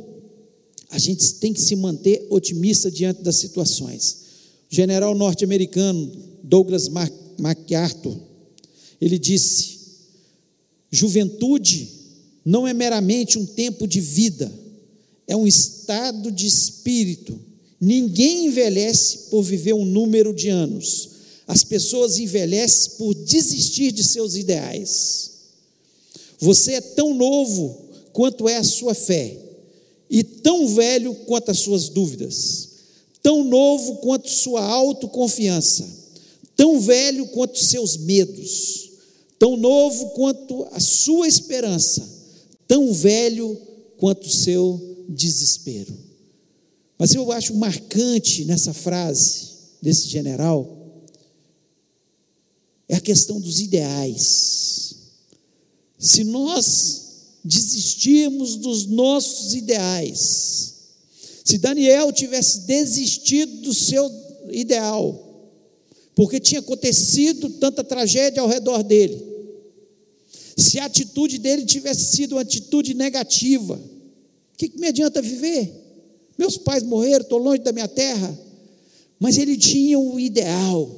[0.88, 4.18] a gente tem que se manter otimista diante das situações.
[4.70, 6.08] O general norte-americano
[6.40, 6.88] Douglas
[7.36, 8.16] MacArthur,
[9.00, 9.80] ele disse:
[10.88, 11.90] juventude
[12.44, 14.52] não é meramente um tempo de vida,
[15.26, 17.47] é um estado de espírito
[17.80, 21.10] Ninguém envelhece por viver um número de anos.
[21.46, 25.30] As pessoas envelhecem por desistir de seus ideais.
[26.40, 29.36] Você é tão novo quanto é a sua fé,
[30.10, 32.68] e tão velho quanto as suas dúvidas,
[33.22, 35.86] tão novo quanto sua autoconfiança,
[36.56, 38.90] tão velho quanto seus medos,
[39.38, 42.08] tão novo quanto a sua esperança,
[42.66, 43.56] tão velho
[43.98, 45.94] quanto seu desespero.
[46.98, 49.48] Mas eu acho marcante nessa frase
[49.80, 50.76] desse general
[52.88, 54.96] é a questão dos ideais.
[55.98, 57.06] Se nós
[57.44, 60.74] desistirmos dos nossos ideais,
[61.44, 64.10] se Daniel tivesse desistido do seu
[64.50, 65.24] ideal,
[66.14, 69.22] porque tinha acontecido tanta tragédia ao redor dele,
[70.56, 75.87] se a atitude dele tivesse sido uma atitude negativa, o que, que me adianta viver?
[76.38, 78.38] Meus pais morreram, estou longe da minha terra.
[79.18, 80.88] Mas ele tinha um ideal,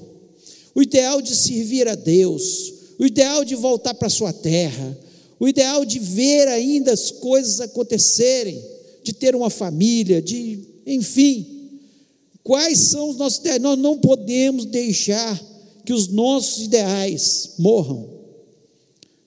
[0.75, 4.99] o ideal de servir a Deus, o ideal de voltar para sua terra,
[5.39, 8.63] o ideal de ver ainda as coisas acontecerem,
[9.03, 11.47] de ter uma família, de, enfim.
[12.45, 13.63] Quais são os nossos ideais?
[13.63, 15.43] Nós não podemos deixar
[15.87, 18.11] que os nossos ideais morram.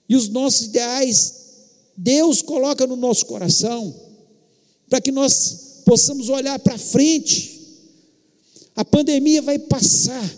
[0.07, 1.33] E os nossos ideais,
[1.97, 3.95] Deus coloca no nosso coração,
[4.87, 7.61] para que nós possamos olhar para frente.
[8.75, 10.29] A pandemia vai passar,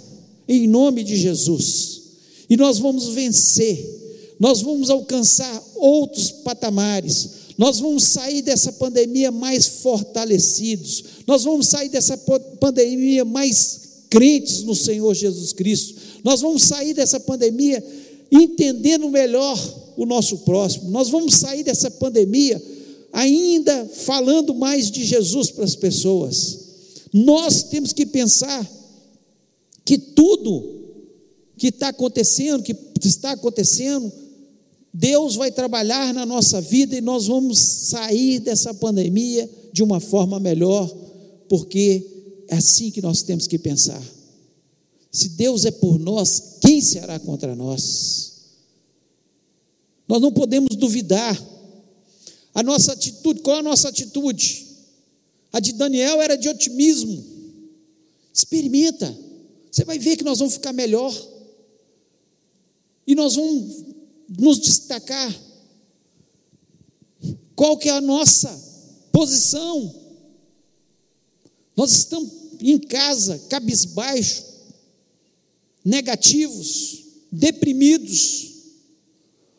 [0.47, 2.01] em nome de Jesus,
[2.49, 9.65] e nós vamos vencer, nós vamos alcançar outros patamares, nós vamos sair dessa pandemia mais
[9.65, 12.17] fortalecidos, nós vamos sair dessa
[12.59, 13.79] pandemia mais
[14.09, 17.83] crentes no Senhor Jesus Cristo, nós vamos sair dessa pandemia
[18.31, 19.57] entendendo melhor
[19.95, 22.61] o nosso próximo, nós vamos sair dessa pandemia
[23.15, 26.59] ainda falando mais de Jesus para as pessoas.
[27.13, 28.69] Nós temos que pensar
[29.85, 30.83] que tudo
[31.57, 34.11] que está acontecendo, que está acontecendo,
[34.93, 40.37] Deus vai trabalhar na nossa vida e nós vamos sair dessa pandemia de uma forma
[40.37, 40.93] melhor,
[41.47, 42.05] porque
[42.49, 44.01] é assim que nós temos que pensar.
[45.09, 48.33] Se Deus é por nós, quem será contra nós?
[50.05, 51.54] Nós não podemos duvidar.
[52.55, 54.65] A nossa atitude, qual a nossa atitude?
[55.51, 57.21] A de Daniel era de otimismo.
[58.33, 59.15] Experimenta.
[59.69, 61.13] Você vai ver que nós vamos ficar melhor.
[63.05, 63.83] E nós vamos
[64.39, 65.37] nos destacar.
[67.57, 68.49] Qual que é a nossa
[69.11, 69.93] posição?
[71.75, 74.45] Nós estamos em casa, cabisbaixo,
[75.83, 78.53] negativos, deprimidos,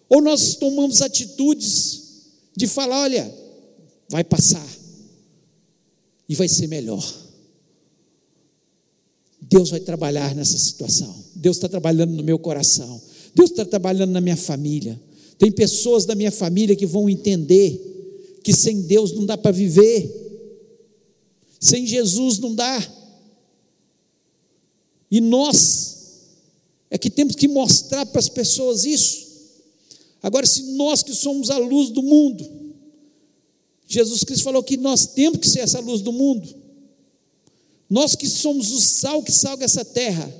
[0.08, 2.05] ou nós tomamos atitudes
[2.56, 3.34] de falar: olha,
[4.08, 4.66] vai passar
[6.28, 7.04] e vai ser melhor.
[9.40, 11.14] Deus vai trabalhar nessa situação.
[11.34, 13.00] Deus está trabalhando no meu coração.
[13.34, 15.00] Deus está trabalhando na minha família.
[15.38, 20.10] Tem pessoas da minha família que vão entender que sem Deus não dá para viver.
[21.60, 22.92] Sem Jesus não dá.
[25.10, 25.96] E nós
[26.90, 29.25] é que temos que mostrar para as pessoas isso.
[30.22, 32.48] Agora, se nós que somos a luz do mundo,
[33.86, 36.52] Jesus Cristo falou que nós temos que ser essa luz do mundo.
[37.88, 40.32] Nós que somos o sal que salga essa terra,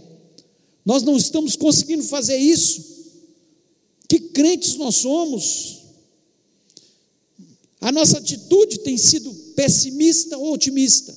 [0.84, 2.84] nós não estamos conseguindo fazer isso.
[4.08, 5.82] Que crentes nós somos?
[7.80, 11.14] A nossa atitude tem sido pessimista ou otimista?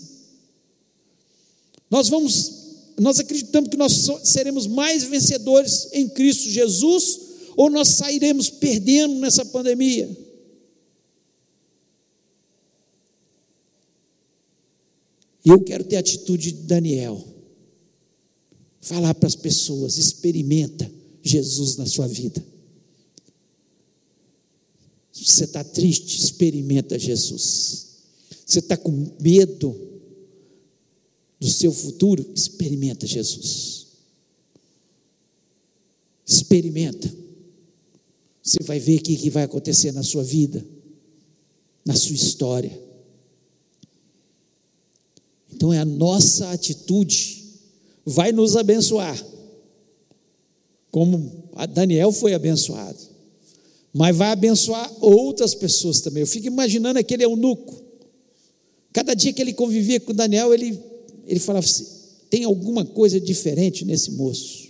[1.89, 2.51] Nós vamos,
[2.99, 7.28] nós acreditamos que nós seremos mais vencedores em Cristo Jesus
[7.59, 10.09] ou nós sairemos perdendo nessa pandemia?
[15.43, 17.21] E eu quero ter a atitude de Daniel.
[18.79, 20.89] Falar para as pessoas, experimenta
[21.21, 22.41] Jesus na sua vida.
[25.11, 27.87] Você está triste, experimenta Jesus.
[28.45, 29.75] Você está com medo
[31.37, 33.87] do seu futuro, experimenta Jesus.
[36.25, 37.18] Experimenta.
[38.49, 40.65] Você vai ver o que vai acontecer na sua vida,
[41.85, 42.81] na sua história.
[45.53, 47.45] Então é a nossa atitude
[48.03, 49.23] vai nos abençoar.
[50.89, 51.31] Como
[51.75, 52.97] Daniel foi abençoado.
[53.93, 56.21] Mas vai abençoar outras pessoas também.
[56.21, 57.79] Eu fico imaginando aquele eunuco.
[58.91, 60.81] Cada dia que ele convivia com Daniel, ele,
[61.27, 61.85] ele falava assim:
[62.31, 64.68] tem alguma coisa diferente nesse moço.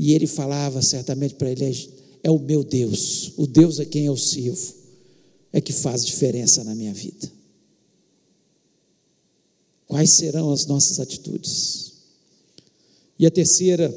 [0.00, 1.90] E ele falava certamente para ele:
[2.22, 4.74] é o meu Deus, o Deus a quem eu sirvo,
[5.52, 7.28] é que faz diferença na minha vida.
[9.88, 11.94] Quais serão as nossas atitudes?
[13.18, 13.92] E a terceira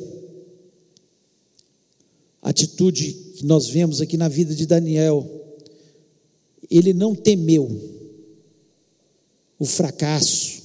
[2.41, 5.29] atitude que nós vemos aqui na vida de Daniel,
[6.67, 7.69] ele não temeu
[9.59, 10.63] o fracasso,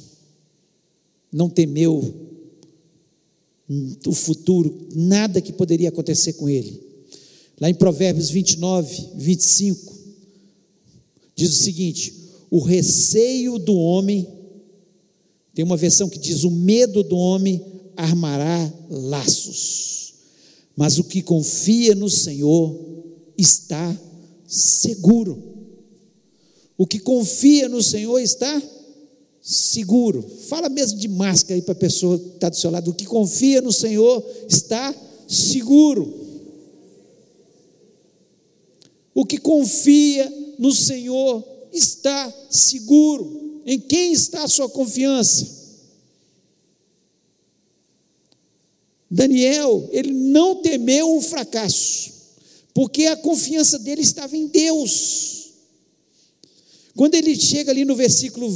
[1.31, 2.27] não temeu
[4.07, 6.81] o futuro, nada que poderia acontecer com ele.
[7.61, 9.95] Lá em Provérbios 29, 25,
[11.35, 12.15] diz o seguinte:
[12.51, 14.29] o receio do homem
[15.55, 17.65] tem uma versão que diz: o medo do homem
[17.97, 20.15] armará laços,
[20.77, 22.79] mas o que confia no Senhor
[23.37, 23.99] está
[24.47, 25.43] seguro.
[26.79, 28.76] O que confia no Senhor está seguro.
[30.49, 32.91] Fala mesmo de máscara aí para a pessoa que está do seu lado.
[32.91, 34.93] O que confia no Senhor está
[35.29, 36.13] seguro.
[39.15, 43.63] O que confia no Senhor está seguro.
[43.65, 45.47] Em quem está a sua confiança?
[49.09, 52.13] Daniel, ele não temeu o fracasso,
[52.75, 55.53] porque a confiança dele estava em Deus.
[56.97, 58.53] Quando ele chega ali no versículo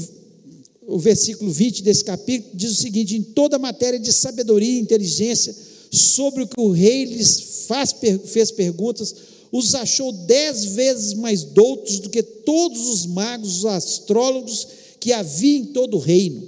[0.90, 5.54] o versículo 20 desse capítulo diz o seguinte: em toda matéria de sabedoria e inteligência,
[5.90, 7.94] sobre o que o rei lhes faz,
[8.26, 9.14] fez perguntas,
[9.52, 14.66] os achou dez vezes mais doutos do que todos os magos, os astrólogos
[14.98, 16.42] que havia em todo o reino.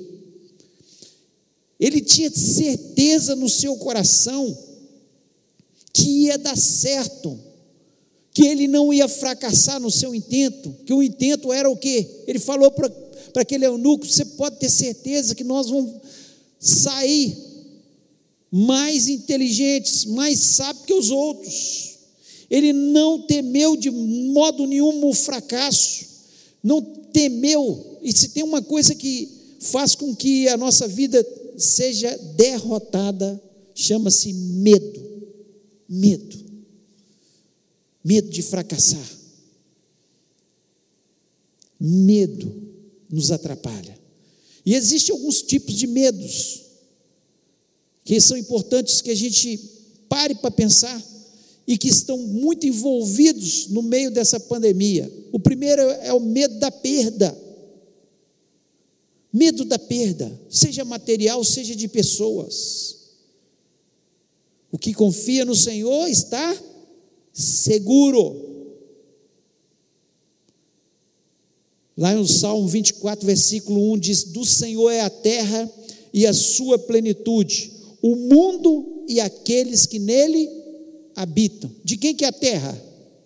[1.79, 4.57] Ele tinha certeza no seu coração
[5.93, 7.39] que ia dar certo,
[8.33, 12.25] que ele não ia fracassar no seu intento, que o intento era o quê?
[12.27, 12.89] Ele falou para
[13.33, 16.01] para aquele eunuco, você pode ter certeza que nós vamos
[16.61, 17.37] sair
[18.51, 21.99] mais inteligentes, mais sábios que os outros.
[22.51, 26.05] Ele não temeu de modo nenhum o fracasso,
[26.63, 27.99] não temeu.
[28.03, 29.29] E se tem uma coisa que
[29.61, 31.27] faz com que a nossa vida
[31.57, 33.43] seja derrotada,
[33.75, 35.01] chama-se medo.
[35.89, 36.43] Medo.
[38.05, 39.11] Medo de fracassar.
[41.81, 42.72] Medo
[43.13, 44.01] nos atrapalha.
[44.65, 46.63] E existem alguns tipos de medos
[48.05, 49.59] que são importantes que a gente
[50.09, 51.01] pare para pensar
[51.67, 55.11] e que estão muito envolvidos no meio dessa pandemia.
[55.31, 57.39] O primeiro é o medo da perda.
[59.33, 62.97] Medo da perda, seja material, seja de pessoas.
[64.71, 66.57] O que confia no Senhor está
[67.33, 68.52] seguro.
[71.97, 75.71] Lá no Salmo 24, versículo 1 diz: Do Senhor é a terra
[76.13, 77.71] e a sua plenitude,
[78.01, 80.49] o mundo e aqueles que nele
[81.15, 81.71] habitam.
[81.85, 82.81] De quem que é a terra?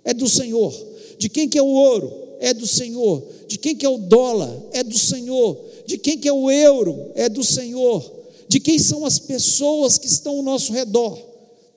[0.05, 0.73] É do Senhor.
[1.19, 2.13] De quem que é o ouro?
[2.41, 3.27] É do Senhor.
[3.49, 4.55] De quem que é o dólar?
[4.73, 5.59] É do Senhor.
[5.87, 7.13] De quem que é o euro?
[7.15, 8.05] É do Senhor.
[8.49, 11.19] De quem são as pessoas que estão ao nosso redor?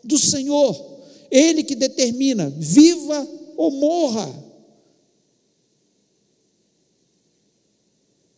[0.03, 0.75] Do Senhor.
[1.31, 4.48] Ele que determina, viva ou morra.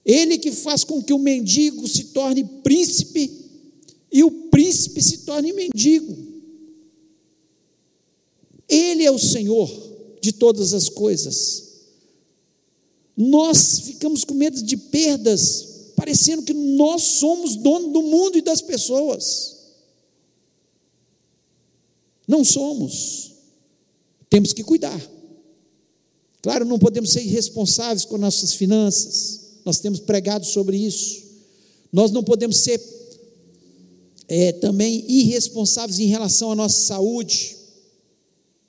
[0.05, 3.31] Ele que faz com que o mendigo se torne príncipe
[4.11, 6.17] e o príncipe se torne mendigo.
[8.67, 9.69] Ele é o Senhor
[10.21, 11.69] de todas as coisas.
[13.15, 18.61] Nós ficamos com medo de perdas, parecendo que nós somos dono do mundo e das
[18.61, 19.57] pessoas.
[22.27, 23.33] Não somos.
[24.29, 24.99] Temos que cuidar.
[26.41, 31.24] Claro, não podemos ser irresponsáveis com nossas finanças nós temos pregado sobre isso.
[31.91, 32.82] Nós não podemos ser
[34.28, 37.57] é, também irresponsáveis em relação à nossa saúde.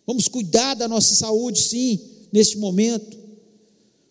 [0.07, 2.01] Vamos cuidar da nossa saúde, sim,
[2.33, 3.17] neste momento.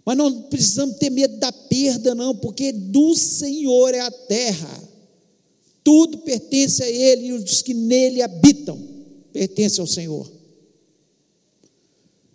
[0.05, 4.89] Mas não precisamos ter medo da perda, não, porque do Senhor é a terra.
[5.83, 8.91] Tudo pertence a Ele e os que nele habitam
[9.31, 10.31] pertencem ao Senhor.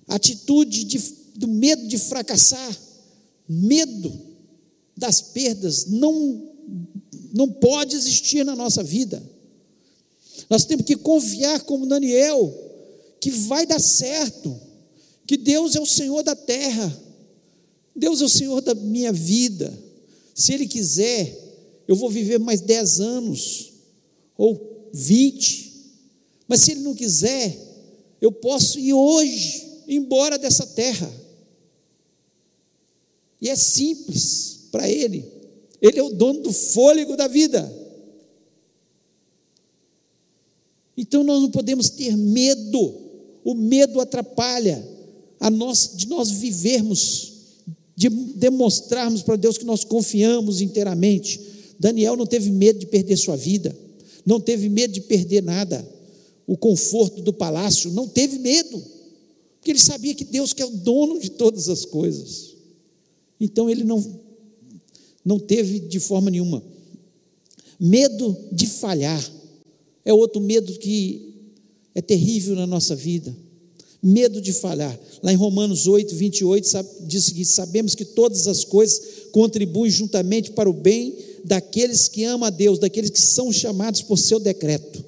[0.09, 0.99] atitude de,
[1.35, 2.79] do medo de fracassar,
[3.49, 4.26] medo
[4.97, 6.51] das perdas não,
[7.33, 9.23] não pode existir na nossa vida.
[10.49, 12.53] Nós temos que confiar, como Daniel,
[13.21, 14.59] que vai dar certo,
[15.27, 16.97] que Deus é o Senhor da terra,
[17.95, 19.73] Deus é o Senhor da minha vida.
[20.35, 21.37] Se Ele quiser,
[21.89, 23.73] eu vou viver mais dez anos,
[24.37, 25.73] ou vinte,
[26.47, 27.59] mas se Ele não quiser,
[28.21, 31.11] eu posso ir hoje embora dessa terra.
[33.41, 35.25] E é simples para Ele.
[35.81, 37.73] Ele é o dono do fôlego da vida.
[40.95, 42.95] Então nós não podemos ter medo.
[43.43, 44.87] O medo atrapalha
[45.41, 47.33] a nós de nós vivermos,
[47.95, 51.41] de demonstrarmos para Deus que nós confiamos inteiramente.
[51.79, 53.75] Daniel não teve medo de perder sua vida,
[54.27, 55.87] não teve medo de perder nada,
[56.47, 58.83] o conforto do palácio, não teve medo,
[59.57, 62.55] porque ele sabia que Deus que é o dono de todas as coisas.
[63.39, 64.26] Então ele não
[65.27, 66.63] não teve de forma nenhuma.
[67.81, 69.33] Medo de falhar
[70.05, 71.35] é outro medo que
[71.93, 73.37] é terrível na nossa vida.
[74.01, 74.97] Medo de falhar.
[75.21, 76.69] Lá em Romanos 8, 28,
[77.09, 82.23] diz o seguinte: Sabemos que todas as coisas contribuem juntamente para o bem daqueles que
[82.23, 85.05] amam a Deus, daqueles que são chamados por seu decreto.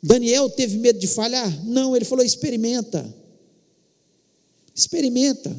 [0.00, 1.66] Daniel teve medo de falhar?
[1.66, 3.12] Não, ele falou: experimenta.
[4.72, 5.54] Experimenta.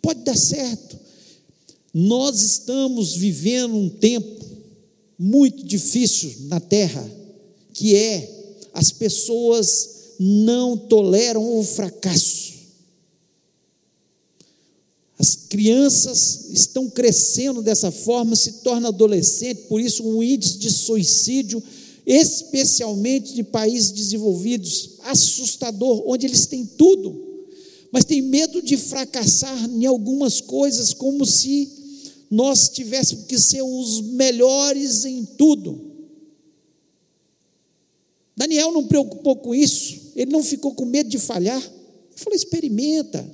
[0.00, 1.09] Pode dar certo.
[1.92, 4.44] Nós estamos vivendo um tempo
[5.18, 7.08] muito difícil na terra,
[7.72, 12.50] que é as pessoas não toleram o fracasso.
[15.18, 21.62] As crianças estão crescendo dessa forma, se tornam adolescentes, por isso o índice de suicídio
[22.06, 27.46] especialmente de países desenvolvidos, assustador, onde eles têm tudo,
[27.92, 31.79] mas tem medo de fracassar em algumas coisas, como se
[32.30, 35.90] nós tivéssemos que ser os melhores em tudo.
[38.36, 41.60] Daniel não preocupou com isso, ele não ficou com medo de falhar.
[41.60, 43.28] Ele falou: experimenta,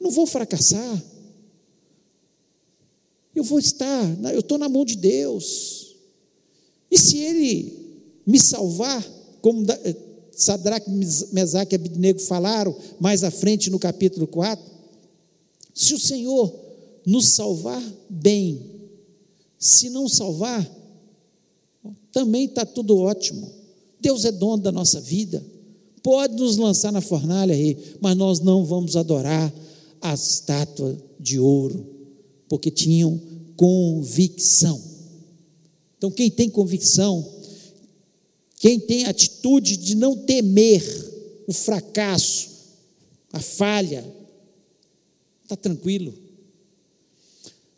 [0.00, 1.04] não vou fracassar.
[3.34, 5.96] Eu vou estar, eu estou na mão de Deus.
[6.90, 7.72] E se Ele
[8.26, 9.06] me salvar,
[9.40, 9.96] como eh,
[10.32, 10.90] Sadraque,
[11.32, 14.64] Mesaque e Abednego falaram mais à frente no capítulo 4,
[15.72, 16.69] se o Senhor
[17.10, 18.60] nos salvar, bem.
[19.58, 20.64] Se não salvar,
[22.12, 23.50] também está tudo ótimo.
[24.00, 25.44] Deus é dono da nossa vida.
[26.04, 29.52] Pode nos lançar na fornalha, rei, mas nós não vamos adorar
[30.00, 31.84] a estátua de ouro,
[32.48, 33.20] porque tinham
[33.56, 34.80] convicção.
[35.98, 37.28] Então, quem tem convicção,
[38.56, 40.82] quem tem atitude de não temer
[41.48, 42.48] o fracasso,
[43.32, 44.04] a falha,
[45.42, 46.29] está tranquilo.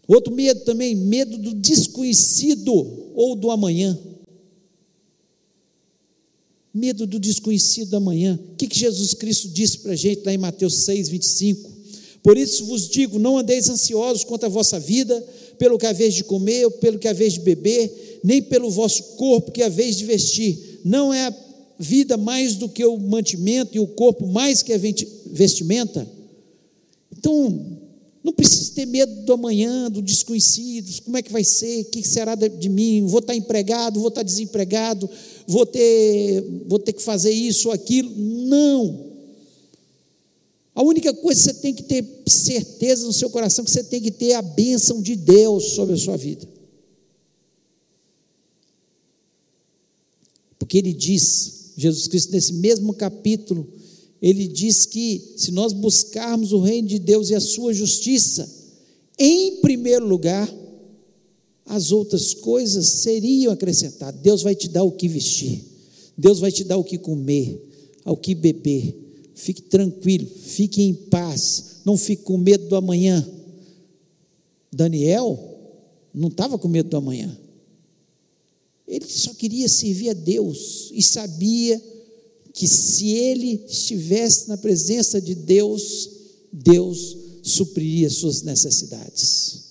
[0.06, 2.72] Outro medo também, medo do desconhecido
[3.14, 3.98] ou do amanhã.
[6.74, 8.38] Medo do desconhecido amanhã.
[8.52, 11.70] O que, que Jesus Cristo disse para a gente lá em Mateus 6, 25?
[12.22, 15.20] Por isso vos digo: não andeis ansiosos quanto à vossa vida,
[15.58, 19.52] pelo que haveis de comer, ou pelo que haveis de beber, nem pelo vosso corpo
[19.52, 20.80] que haveis de vestir.
[20.84, 21.34] Não é a
[21.78, 24.80] vida mais do que o mantimento e o corpo mais que a
[25.26, 26.08] vestimenta?
[27.16, 27.81] Então,
[28.22, 32.06] não precisa ter medo do amanhã, do desconhecido, como é que vai ser, o que
[32.06, 35.10] será de mim, vou estar empregado, vou estar desempregado,
[35.46, 38.10] vou ter, vou ter que fazer isso ou aquilo.
[38.16, 39.12] Não.
[40.74, 43.84] A única coisa que você tem que ter certeza no seu coração é que você
[43.84, 46.48] tem que ter a bênção de Deus sobre a sua vida.
[50.58, 53.66] Porque ele diz, Jesus Cristo, nesse mesmo capítulo,
[54.22, 58.48] ele diz que se nós buscarmos o reino de Deus e a sua justiça,
[59.18, 60.48] em primeiro lugar,
[61.66, 64.20] as outras coisas seriam acrescentadas.
[64.20, 65.64] Deus vai te dar o que vestir,
[66.16, 67.68] Deus vai te dar o que comer,
[68.04, 68.96] o que beber.
[69.34, 73.28] Fique tranquilo, fique em paz, não fique com medo do amanhã.
[74.72, 75.36] Daniel
[76.14, 77.36] não estava com medo do amanhã.
[78.86, 81.82] Ele só queria servir a Deus e sabia
[82.52, 86.10] que se ele estivesse na presença de Deus,
[86.52, 89.62] Deus supriria suas necessidades.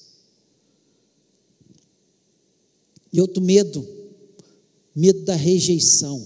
[3.14, 3.88] E outro medo,
[4.96, 6.26] medo da rejeição.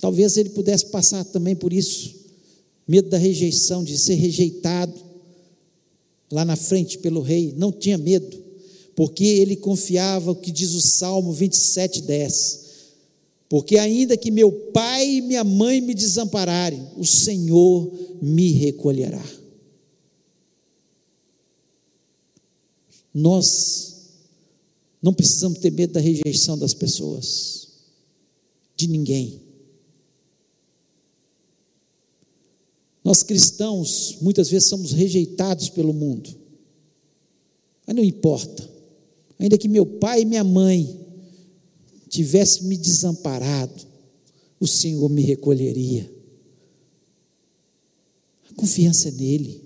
[0.00, 2.14] Talvez ele pudesse passar também por isso,
[2.86, 4.94] medo da rejeição, de ser rejeitado
[6.30, 7.52] lá na frente pelo rei.
[7.56, 8.42] Não tinha medo,
[8.96, 12.63] porque ele confiava o que diz o Salmo 27, 10
[13.48, 19.24] porque ainda que meu pai e minha mãe me desampararem, o Senhor me recolherá.
[23.12, 23.94] Nós
[25.00, 27.68] não precisamos ter medo da rejeição das pessoas,
[28.74, 29.40] de ninguém.
[33.04, 36.34] Nós cristãos, muitas vezes somos rejeitados pelo mundo,
[37.86, 38.66] mas não importa,
[39.38, 41.03] ainda que meu pai e minha mãe
[42.14, 43.86] tivesse me desamparado,
[44.60, 46.08] o Senhor me recolheria.
[48.48, 49.64] A confiança é nele.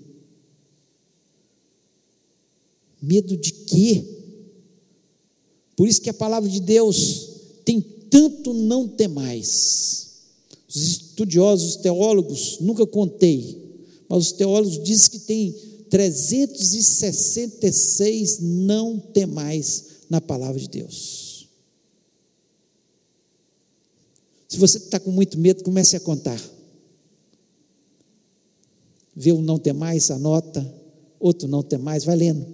[2.99, 4.03] Medo de quê?
[5.75, 7.29] Por isso que a palavra de Deus
[7.63, 10.07] tem tanto não ter mais.
[10.67, 13.61] Os estudiosos, os teólogos, nunca contei,
[14.09, 15.55] mas os teólogos dizem que tem
[15.87, 21.18] 366 não ter mais na palavra de Deus.
[24.49, 26.41] Se você está com muito medo, comece a contar.
[29.15, 30.65] Vê um não ter mais, anota,
[31.19, 32.45] outro não ter mais, vai lendo.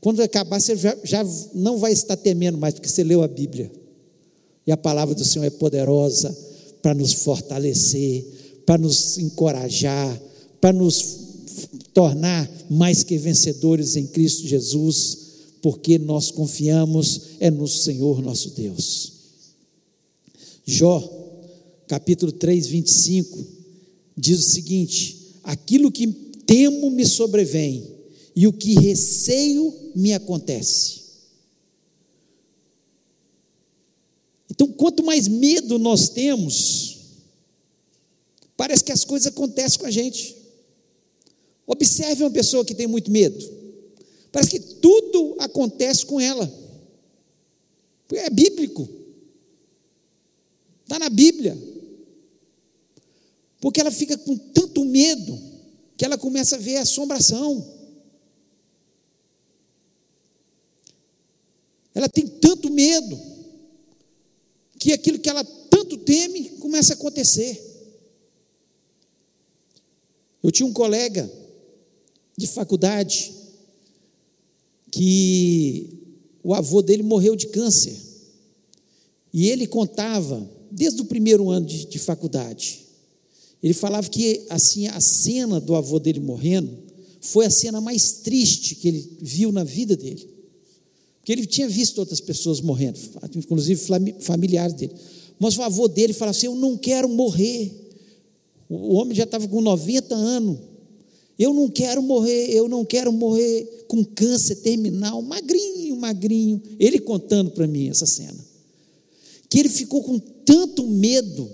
[0.00, 3.70] Quando acabar, você já, já não vai estar temendo mais, porque você leu a Bíblia.
[4.66, 6.34] E a palavra do Senhor é poderosa
[6.80, 8.24] para nos fortalecer,
[8.64, 10.22] para nos encorajar,
[10.60, 11.18] para nos
[11.92, 15.18] tornar mais que vencedores em Cristo Jesus,
[15.60, 19.12] porque nós confiamos é no Senhor nosso Deus.
[20.64, 21.17] Jó
[21.88, 23.46] capítulo 3, 25,
[24.16, 27.98] diz o seguinte: Aquilo que temo me sobrevém,
[28.36, 31.08] e o que receio me acontece.
[34.50, 36.98] Então, quanto mais medo nós temos,
[38.56, 40.36] parece que as coisas acontecem com a gente.
[41.66, 43.44] Observe uma pessoa que tem muito medo.
[44.30, 46.48] Parece que tudo acontece com ela.
[48.12, 48.88] É bíblico.
[50.84, 51.56] Está na Bíblia.
[53.60, 55.38] Porque ela fica com tanto medo
[55.96, 57.76] que ela começa a ver assombração.
[61.94, 63.18] Ela tem tanto medo
[64.78, 67.64] que aquilo que ela tanto teme começa a acontecer.
[70.40, 71.28] Eu tinha um colega
[72.36, 73.34] de faculdade
[74.92, 75.98] que
[76.42, 77.98] o avô dele morreu de câncer.
[79.32, 82.87] E ele contava, desde o primeiro ano de, de faculdade,
[83.62, 86.70] ele falava que assim a cena do avô dele morrendo
[87.20, 90.28] foi a cena mais triste que ele viu na vida dele.
[91.18, 92.98] Porque ele tinha visto outras pessoas morrendo,
[93.36, 93.80] inclusive
[94.20, 94.94] familiares dele.
[95.38, 97.70] Mas o avô dele falava assim: Eu não quero morrer.
[98.68, 100.58] O homem já estava com 90 anos.
[101.38, 106.60] Eu não quero morrer, eu não quero morrer com câncer terminal, magrinho, magrinho.
[106.80, 108.44] Ele contando para mim essa cena.
[109.48, 111.48] Que ele ficou com tanto medo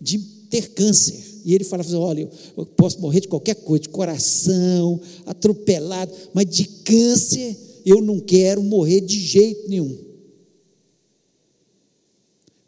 [0.00, 1.25] de ter câncer.
[1.46, 6.44] E ele falava assim: olha, eu posso morrer de qualquer coisa, de coração, atropelado, mas
[6.44, 9.96] de câncer eu não quero morrer de jeito nenhum.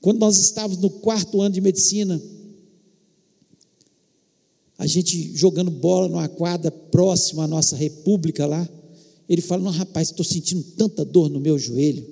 [0.00, 2.22] Quando nós estávamos no quarto ano de medicina,
[4.78, 8.66] a gente jogando bola numa quadra próxima à nossa república lá,
[9.28, 12.06] ele fala: Não, rapaz, estou sentindo tanta dor no meu joelho,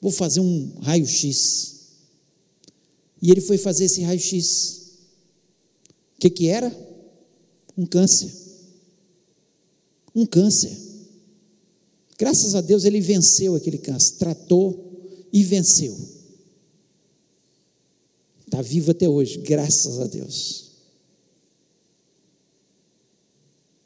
[0.00, 1.74] vou fazer um raio-x.
[3.20, 4.83] E ele foi fazer esse raio-x.
[6.16, 6.74] O que, que era?
[7.76, 8.32] Um câncer.
[10.14, 10.76] Um câncer.
[12.18, 14.92] Graças a Deus ele venceu aquele câncer, tratou
[15.32, 15.96] e venceu.
[18.46, 20.70] Está vivo até hoje, graças a Deus.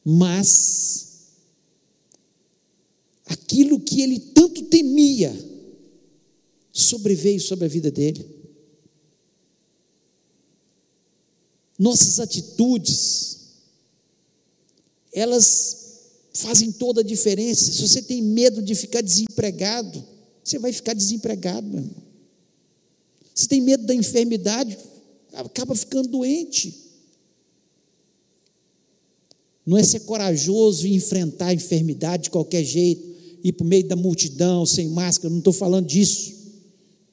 [0.04, 1.08] Mas
[3.24, 5.34] aquilo que ele tanto temia
[6.72, 8.37] sobreveio sobre a vida dele.
[11.78, 13.38] Nossas atitudes,
[15.12, 15.78] elas
[16.34, 17.70] fazem toda a diferença.
[17.70, 20.04] Se você tem medo de ficar desempregado,
[20.42, 22.08] você vai ficar desempregado, meu irmão.
[23.34, 24.76] Se tem medo da enfermidade,
[25.32, 26.74] acaba ficando doente.
[29.64, 33.06] Não é ser corajoso e enfrentar a enfermidade de qualquer jeito,
[33.44, 36.34] ir para o meio da multidão, sem máscara, não estou falando disso.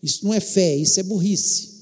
[0.02, 1.75] Isso não é fé, isso é burrice.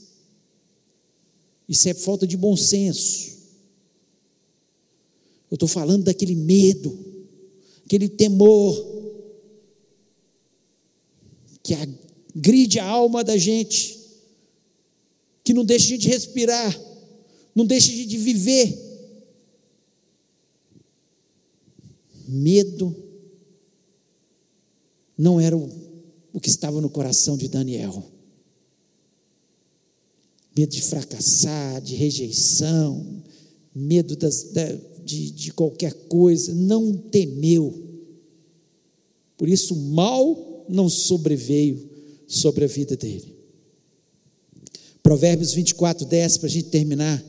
[1.67, 3.33] Isso é falta de bom senso.
[5.49, 6.97] Eu estou falando daquele medo,
[7.85, 8.93] aquele temor
[11.61, 13.99] que agride a alma da gente,
[15.43, 16.81] que não deixa a gente respirar,
[17.53, 18.77] não deixa a gente viver.
[22.27, 22.95] Medo
[25.17, 25.69] não era o,
[26.33, 28.12] o que estava no coração de Daniel.
[30.55, 33.23] Medo de fracassar, de rejeição,
[33.73, 34.65] medo das, da,
[35.03, 37.73] de, de qualquer coisa, não temeu.
[39.37, 41.89] Por isso, o mal não sobreveio
[42.27, 43.33] sobre a vida dele.
[45.01, 47.23] Provérbios 24, 10, para a gente terminar,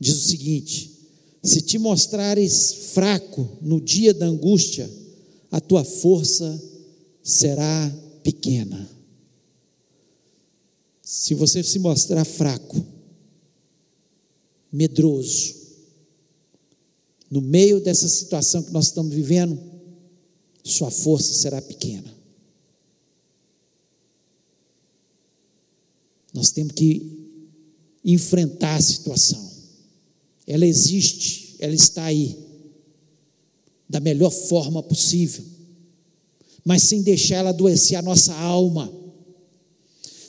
[0.00, 0.90] diz o seguinte:
[1.42, 4.90] Se te mostrares fraco no dia da angústia,
[5.50, 6.60] a tua força
[7.22, 7.92] será
[8.24, 8.93] pequena.
[11.16, 12.84] Se você se mostrar fraco,
[14.70, 15.54] medroso,
[17.30, 19.56] no meio dessa situação que nós estamos vivendo,
[20.64, 22.12] sua força será pequena.
[26.32, 27.30] Nós temos que
[28.04, 29.52] enfrentar a situação.
[30.44, 32.36] Ela existe, ela está aí,
[33.88, 35.44] da melhor forma possível,
[36.64, 39.03] mas sem deixar ela adoecer a nossa alma,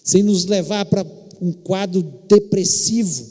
[0.06, 1.04] sem nos levar para
[1.42, 3.26] um quadro depressivo,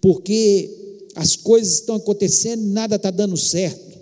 [0.00, 3.94] porque as coisas estão acontecendo e nada está dando certo.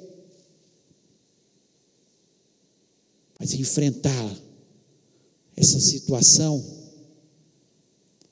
[3.39, 4.37] Mas enfrentar
[5.57, 6.65] essa situação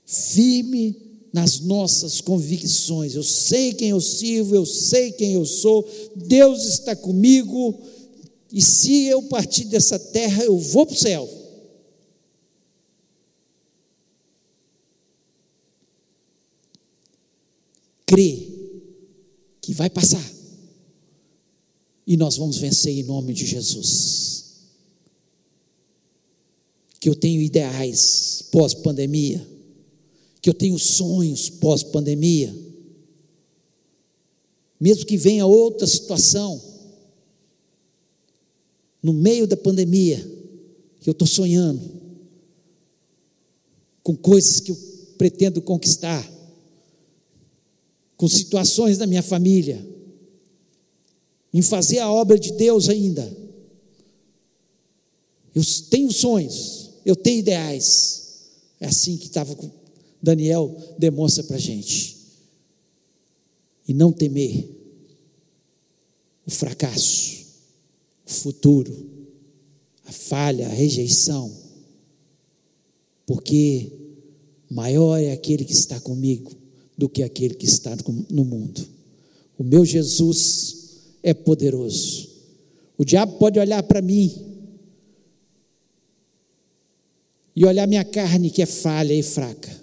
[0.06, 0.96] firme
[1.32, 3.14] nas nossas convicções.
[3.16, 7.74] Eu sei quem eu sirvo, eu sei quem eu sou, Deus está comigo,
[8.52, 11.39] e se eu partir dessa terra, eu vou para o céu.
[18.10, 18.48] Crê
[19.60, 20.34] que vai passar,
[22.04, 24.46] e nós vamos vencer em nome de Jesus.
[26.98, 29.46] Que eu tenho ideais pós-pandemia.
[30.42, 32.52] Que eu tenho sonhos pós-pandemia,
[34.80, 36.60] mesmo que venha outra situação,
[39.00, 40.18] no meio da pandemia,
[41.00, 41.80] que eu estou sonhando
[44.02, 44.78] com coisas que eu
[45.16, 46.28] pretendo conquistar,
[48.20, 49.82] com situações da minha família,
[51.54, 53.34] em fazer a obra de Deus ainda.
[55.54, 58.50] Eu tenho sonhos, eu tenho ideais.
[58.78, 59.56] É assim que estava
[60.22, 62.18] Daniel demonstra para a gente.
[63.88, 64.68] E não temer
[66.44, 67.46] o fracasso,
[68.26, 68.94] o futuro,
[70.04, 71.50] a falha, a rejeição,
[73.24, 73.90] porque
[74.68, 76.59] maior é aquele que está comigo
[77.00, 77.96] do que aquele que está
[78.28, 78.86] no mundo.
[79.58, 80.76] O meu Jesus
[81.22, 82.28] é poderoso.
[82.98, 84.30] O diabo pode olhar para mim
[87.56, 89.80] e olhar minha carne que é falha e fraca.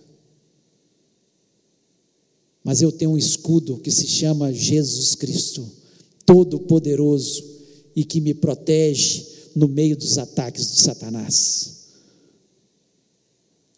[2.63, 5.67] Mas eu tenho um escudo que se chama Jesus Cristo,
[6.23, 7.43] todo-poderoso
[7.95, 11.87] e que me protege no meio dos ataques de Satanás.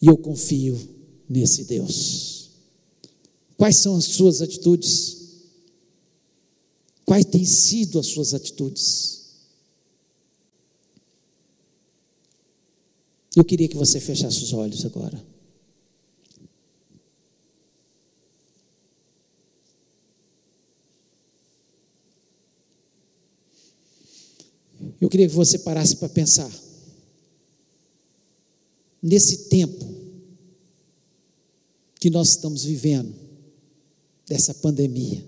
[0.01, 0.77] E eu confio
[1.29, 2.38] nesse Deus.
[3.59, 5.17] Quais são as suas atitudes?
[7.05, 9.19] Quais têm sido as suas atitudes?
[13.35, 15.21] Eu queria que você fechasse os olhos agora.
[25.01, 26.49] Eu queria que você parasse para pensar.
[29.03, 29.85] Nesse tempo
[31.99, 33.28] que nós estamos vivendo,
[34.29, 35.27] dessa pandemia,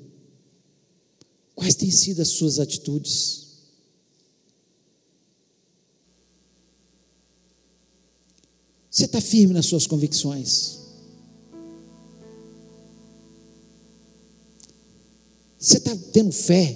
[1.62, 3.45] Quais têm sido as suas atitudes?
[8.89, 10.80] Você está firme nas suas convicções?
[15.60, 16.76] Você está tendo fé?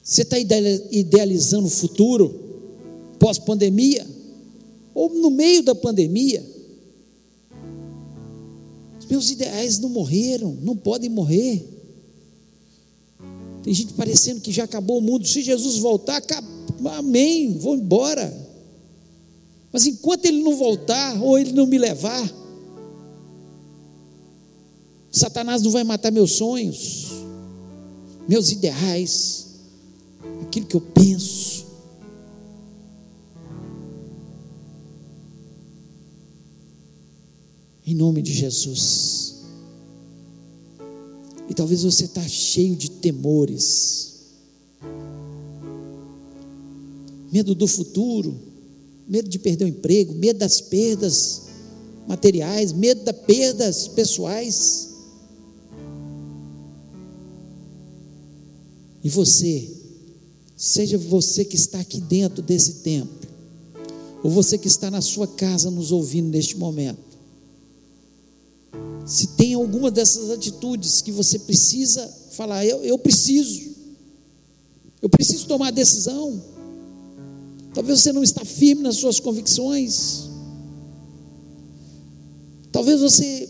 [0.00, 2.32] Você está idealizando o futuro
[3.18, 4.06] pós-pandemia?
[4.94, 6.57] Ou no meio da pandemia?
[9.08, 11.66] Meus ideais não morreram, não podem morrer.
[13.62, 15.26] Tem gente parecendo que já acabou o mundo.
[15.26, 16.22] Se Jesus voltar,
[16.96, 18.32] amém, vou embora.
[19.72, 22.32] Mas enquanto ele não voltar, ou ele não me levar,
[25.10, 27.08] Satanás não vai matar meus sonhos,
[28.28, 29.46] meus ideais,
[30.42, 31.57] aquilo que eu penso.
[37.88, 39.36] Em nome de Jesus.
[41.48, 44.26] E talvez você está cheio de temores,
[47.32, 48.36] medo do futuro,
[49.08, 51.44] medo de perder o emprego, medo das perdas
[52.06, 54.90] materiais, medo das perdas pessoais.
[59.02, 59.66] E você,
[60.54, 63.30] seja você que está aqui dentro desse templo,
[64.22, 67.07] ou você que está na sua casa nos ouvindo neste momento,
[69.08, 73.74] se tem alguma dessas atitudes que você precisa falar, eu, eu preciso,
[75.00, 76.42] eu preciso tomar decisão.
[77.72, 80.28] Talvez você não está firme nas suas convicções.
[82.70, 83.48] Talvez você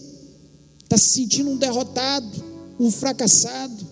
[0.84, 2.44] está se sentindo um derrotado,
[2.78, 3.86] um fracassado.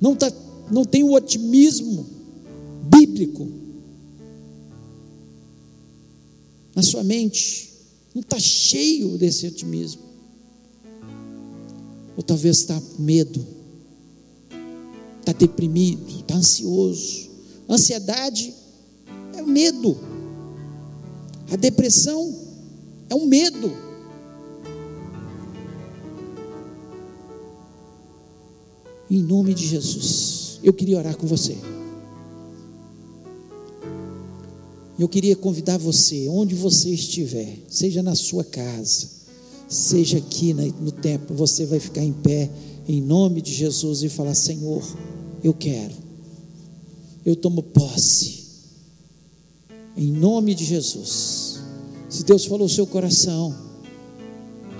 [0.00, 0.30] Não, tá,
[0.70, 2.04] não tem o otimismo
[2.82, 3.48] bíblico
[6.74, 7.71] na sua mente.
[8.14, 10.02] Não está cheio desse otimismo.
[12.16, 13.44] Ou talvez está com medo,
[15.20, 17.30] está deprimido, está ansioso.
[17.68, 18.52] Ansiedade
[19.34, 19.96] é medo.
[21.50, 22.34] A depressão
[23.08, 23.72] é um medo.
[29.10, 31.56] Em nome de Jesus, eu queria orar com você.
[34.98, 39.08] Eu queria convidar você, onde você estiver, seja na sua casa,
[39.68, 42.50] seja aqui no templo, você vai ficar em pé
[42.86, 44.82] em nome de Jesus e falar: Senhor,
[45.42, 45.94] eu quero,
[47.24, 48.44] eu tomo posse,
[49.96, 51.60] em nome de Jesus.
[52.08, 53.54] Se Deus falou o seu coração,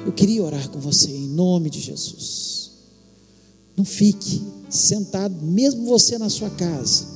[0.05, 2.73] eu queria orar com você em nome de Jesus.
[3.77, 7.12] Não fique sentado, mesmo você na sua casa.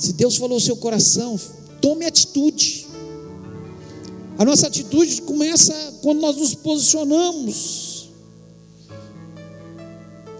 [0.00, 1.38] Se Deus falou o seu coração,
[1.78, 2.86] tome atitude.
[4.38, 8.08] A nossa atitude começa quando nós nos posicionamos.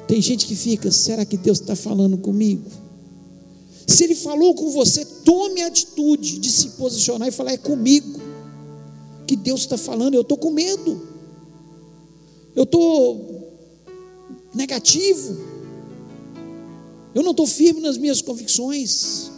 [0.09, 2.71] Tem gente que fica, será que Deus está falando comigo?
[3.87, 8.19] Se Ele falou com você, tome a atitude de se posicionar e falar: é comigo
[9.27, 10.15] que Deus está falando.
[10.15, 11.07] Eu estou com medo,
[12.57, 13.53] eu estou
[14.55, 15.37] negativo,
[17.15, 19.31] eu não estou firme nas minhas convicções.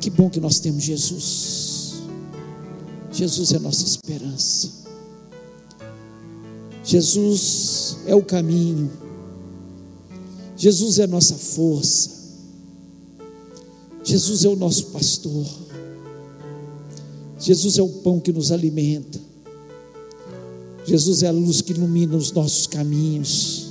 [0.00, 2.02] Que bom que nós temos Jesus.
[3.12, 4.70] Jesus é nossa esperança.
[6.82, 8.90] Jesus é o caminho.
[10.56, 12.10] Jesus é nossa força.
[14.02, 15.46] Jesus é o nosso pastor.
[17.38, 19.20] Jesus é o pão que nos alimenta.
[20.86, 23.70] Jesus é a luz que ilumina os nossos caminhos.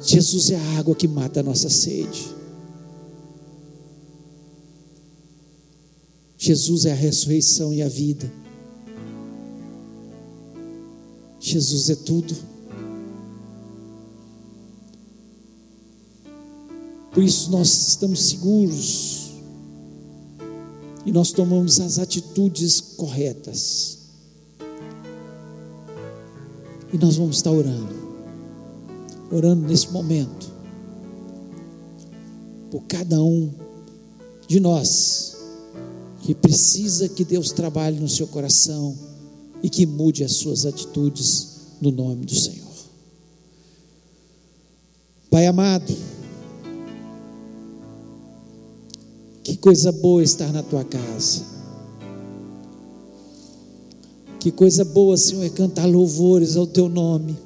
[0.00, 2.39] Jesus é a água que mata a nossa sede.
[6.50, 8.28] Jesus é a ressurreição e a vida.
[11.38, 12.34] Jesus é tudo.
[17.12, 19.30] Por isso nós estamos seguros
[21.06, 23.98] e nós tomamos as atitudes corretas.
[26.92, 27.94] E nós vamos estar orando,
[29.30, 30.50] orando nesse momento,
[32.72, 33.54] por cada um
[34.48, 35.29] de nós
[36.30, 38.96] que precisa que Deus trabalhe no seu coração
[39.64, 42.70] e que mude as suas atitudes no nome do Senhor.
[45.28, 45.92] Pai amado,
[49.42, 51.42] que coisa boa estar na tua casa.
[54.38, 57.36] Que coisa boa, Senhor, é cantar louvores ao teu nome.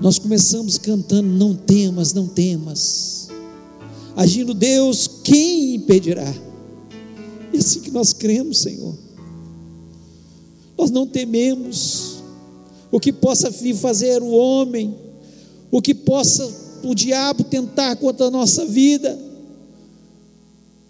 [0.00, 3.28] Nós começamos cantando: Não temas, não temas.
[4.16, 6.32] Agindo Deus, quem impedirá?
[7.52, 8.94] E assim que nós cremos, Senhor.
[10.76, 12.22] Nós não tememos
[12.90, 14.94] o que possa vir fazer o homem,
[15.70, 16.50] o que possa
[16.82, 19.18] o diabo tentar contra a nossa vida,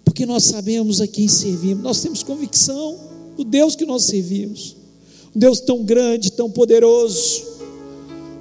[0.05, 2.99] porque nós sabemos a quem servimos, nós temos convicção
[3.37, 4.77] do Deus que nós servimos,
[5.35, 7.45] um Deus tão grande, tão poderoso,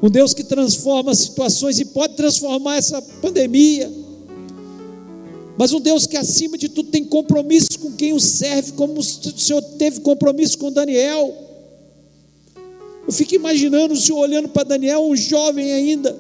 [0.02, 3.92] um Deus que transforma situações e pode transformar essa pandemia,
[5.62, 9.04] mas um Deus que acima de tudo tem compromisso com quem o serve, como o
[9.04, 11.32] Senhor teve compromisso com Daniel.
[13.06, 16.18] Eu fico imaginando o Senhor olhando para Daniel, um jovem ainda,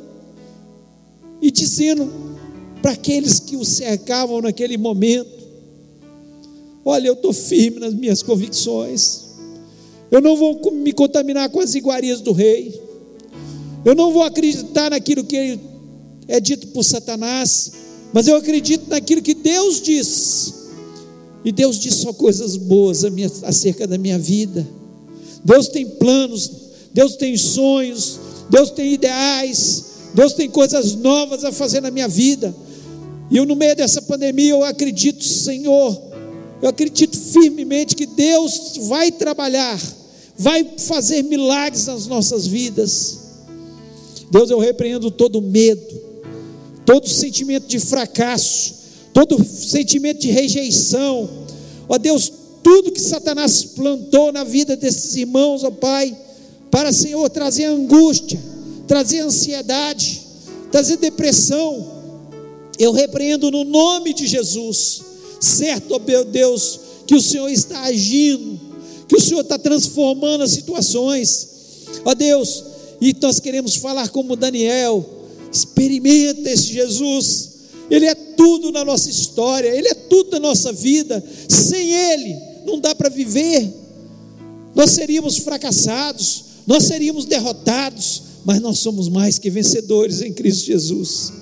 [1.41, 2.37] e dizendo
[2.83, 5.43] para aqueles que o cercavam naquele momento:
[6.85, 9.23] Olha, eu estou firme nas minhas convicções,
[10.11, 12.79] eu não vou me contaminar com as iguarias do rei,
[13.83, 15.59] eu não vou acreditar naquilo que
[16.27, 17.71] é dito por Satanás,
[18.13, 20.53] mas eu acredito naquilo que Deus diz.
[21.43, 23.03] E Deus diz só coisas boas
[23.43, 24.67] acerca da minha vida.
[25.43, 26.51] Deus tem planos,
[26.93, 32.53] Deus tem sonhos, Deus tem ideais, Deus tem coisas novas a fazer na minha vida.
[33.29, 35.99] E eu, no meio dessa pandemia, eu acredito, Senhor,
[36.61, 39.81] eu acredito firmemente que Deus vai trabalhar,
[40.37, 43.19] vai fazer milagres nas nossas vidas.
[44.29, 46.10] Deus, eu repreendo todo medo,
[46.85, 48.75] todo sentimento de fracasso,
[49.13, 51.29] todo sentimento de rejeição.
[51.87, 52.31] Ó Deus,
[52.63, 56.15] tudo que Satanás plantou na vida desses irmãos, ó Pai,
[56.69, 58.39] para, Senhor, trazer angústia,
[58.87, 60.21] trazer ansiedade,
[60.71, 62.01] trazer depressão,
[62.79, 65.01] eu repreendo no nome de Jesus,
[65.39, 68.59] certo, ó meu Deus, que o Senhor está agindo,
[69.07, 71.49] que o Senhor está transformando as situações,
[72.05, 72.63] ó Deus,
[73.01, 75.05] e nós queremos falar como Daniel,
[75.51, 77.49] experimenta esse Jesus,
[77.89, 82.35] Ele é tudo na nossa história, Ele é tudo na nossa vida, sem Ele
[82.65, 83.81] não dá para viver,
[84.75, 91.33] nós seríamos fracassados, nós seríamos derrotados, mas nós somos mais que vencedores em Cristo Jesus.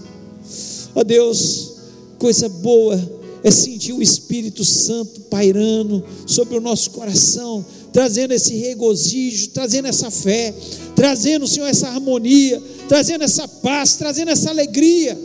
[0.95, 1.74] Ó Deus,
[2.18, 2.99] coisa boa
[3.43, 10.11] é sentir o Espírito Santo pairando sobre o nosso coração, trazendo esse regozijo, trazendo essa
[10.11, 10.53] fé,
[10.95, 15.17] trazendo, Senhor, essa harmonia, trazendo essa paz, trazendo essa alegria,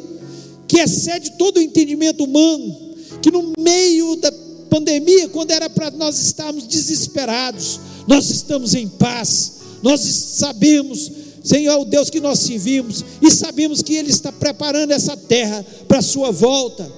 [0.67, 4.33] que excede todo o entendimento humano, que no meio da
[4.71, 9.53] pandemia, quando era para nós estarmos desesperados, nós estamos em paz,
[9.83, 11.11] nós sabemos,
[11.43, 15.99] Senhor, o Deus que nós servimos, e sabemos que Ele está preparando essa terra para
[15.99, 16.91] a sua volta.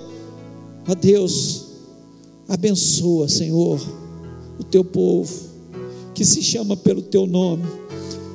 [0.89, 1.65] Ó Deus,
[2.49, 3.81] abençoa, Senhor,
[4.59, 5.56] o teu povo,
[6.17, 7.63] que se chama pelo teu nome.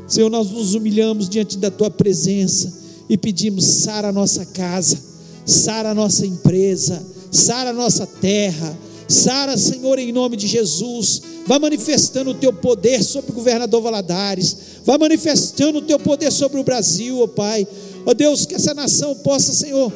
[0.08, 2.72] Senhor, nós nos humilhamos diante da tua presença
[3.10, 5.00] e pedimos: sara a nossa casa,
[5.44, 8.78] sara a nossa empresa, sara a nossa terra,
[9.08, 11.24] sara, Senhor, em nome de Jesus.
[11.48, 14.56] Vá manifestando o teu poder sobre o governador Valadares,
[14.86, 17.68] vá manifestando o teu poder sobre o Brasil, ó Pai.
[18.06, 19.92] Ó Deus, que essa nação possa, Senhor,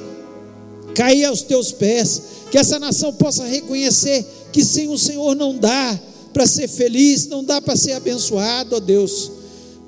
[0.96, 6.00] cair aos teus pés, que essa nação possa reconhecer que sem o Senhor não dá
[6.36, 9.32] para ser feliz, não dá para ser abençoado, ó Deus.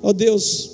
[0.02, 0.70] Ó Deus,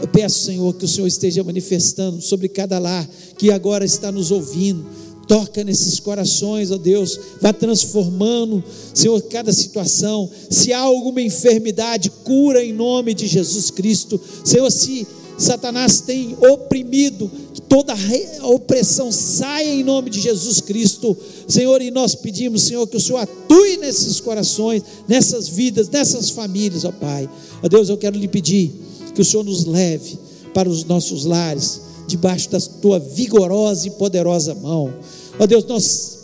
[0.00, 4.30] Eu peço, Senhor, que o Senhor esteja manifestando sobre cada lar que agora está nos
[4.30, 4.86] ouvindo.
[5.28, 10.30] Toca nesses corações, ó Deus, vá transformando, Senhor, cada situação.
[10.50, 14.18] Se há alguma enfermidade, cura em nome de Jesus Cristo.
[14.42, 15.06] Senhor, se
[15.38, 17.94] Satanás tem oprimido, que toda
[18.42, 21.16] opressão saia em nome de Jesus Cristo.
[21.46, 26.84] Senhor, e nós pedimos, Senhor, que o Senhor atue nesses corações, nessas vidas, nessas famílias,
[26.84, 27.28] ó Pai.
[27.62, 28.72] Ó Deus, eu quero lhe pedir
[29.14, 30.18] que o Senhor nos leve
[30.54, 34.92] para os nossos lares, debaixo da tua vigorosa e poderosa mão.
[35.38, 36.16] Ó Deus, nós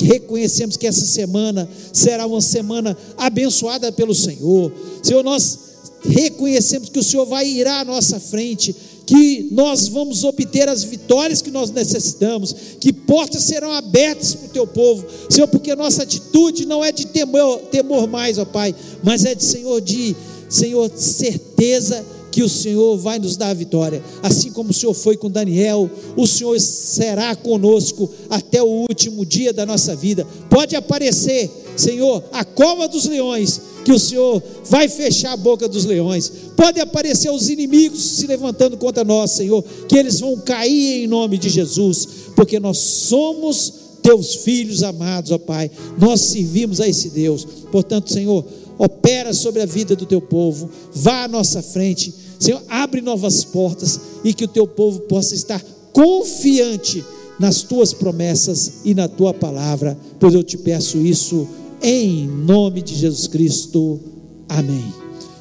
[0.00, 4.72] reconhecemos que essa semana será uma semana abençoada pelo Senhor.
[5.02, 5.69] Senhor, nós
[6.02, 8.74] reconhecemos que o Senhor vai ir à nossa frente,
[9.06, 14.50] que nós vamos obter as vitórias que nós necessitamos, que portas serão abertas para o
[14.50, 19.24] teu povo, Senhor, porque nossa atitude não é de temor, temor mais, ó Pai, mas
[19.24, 20.14] é de Senhor, de
[20.48, 24.02] Senhor, certeza que o Senhor vai nos dar a vitória.
[24.22, 29.52] Assim como o Senhor foi com Daniel, o Senhor será conosco até o último dia
[29.52, 30.26] da nossa vida.
[30.48, 35.84] Pode aparecer, Senhor, a cova dos leões, que o Senhor vai fechar a boca dos
[35.84, 36.30] leões.
[36.56, 41.38] Pode aparecer os inimigos se levantando contra nós, Senhor, que eles vão cair em nome
[41.38, 45.70] de Jesus, porque nós somos teus filhos amados, ó Pai.
[45.98, 47.46] Nós servimos a esse Deus.
[47.70, 48.44] Portanto, Senhor,
[48.78, 54.00] opera sobre a vida do teu povo, vá à nossa frente, Senhor, abre novas portas
[54.24, 55.62] e que o teu povo possa estar
[55.92, 57.04] confiante
[57.40, 61.48] nas tuas promessas e na tua palavra, pois eu te peço isso
[61.82, 63.98] em nome de Jesus Cristo.
[64.46, 64.92] Amém.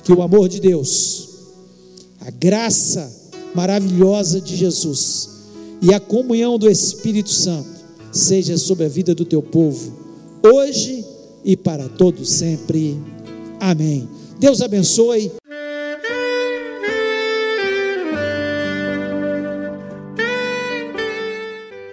[0.06, 1.28] Que o amor de Deus,
[2.22, 3.14] a graça
[3.54, 5.30] maravilhosa de Jesus
[5.82, 7.68] e a comunhão do Espírito Santo
[8.14, 9.92] seja sobre a vida do teu povo,
[10.42, 11.04] hoje
[11.44, 12.98] e para todo sempre.
[13.60, 14.08] Amém.
[14.40, 15.34] Deus abençoe.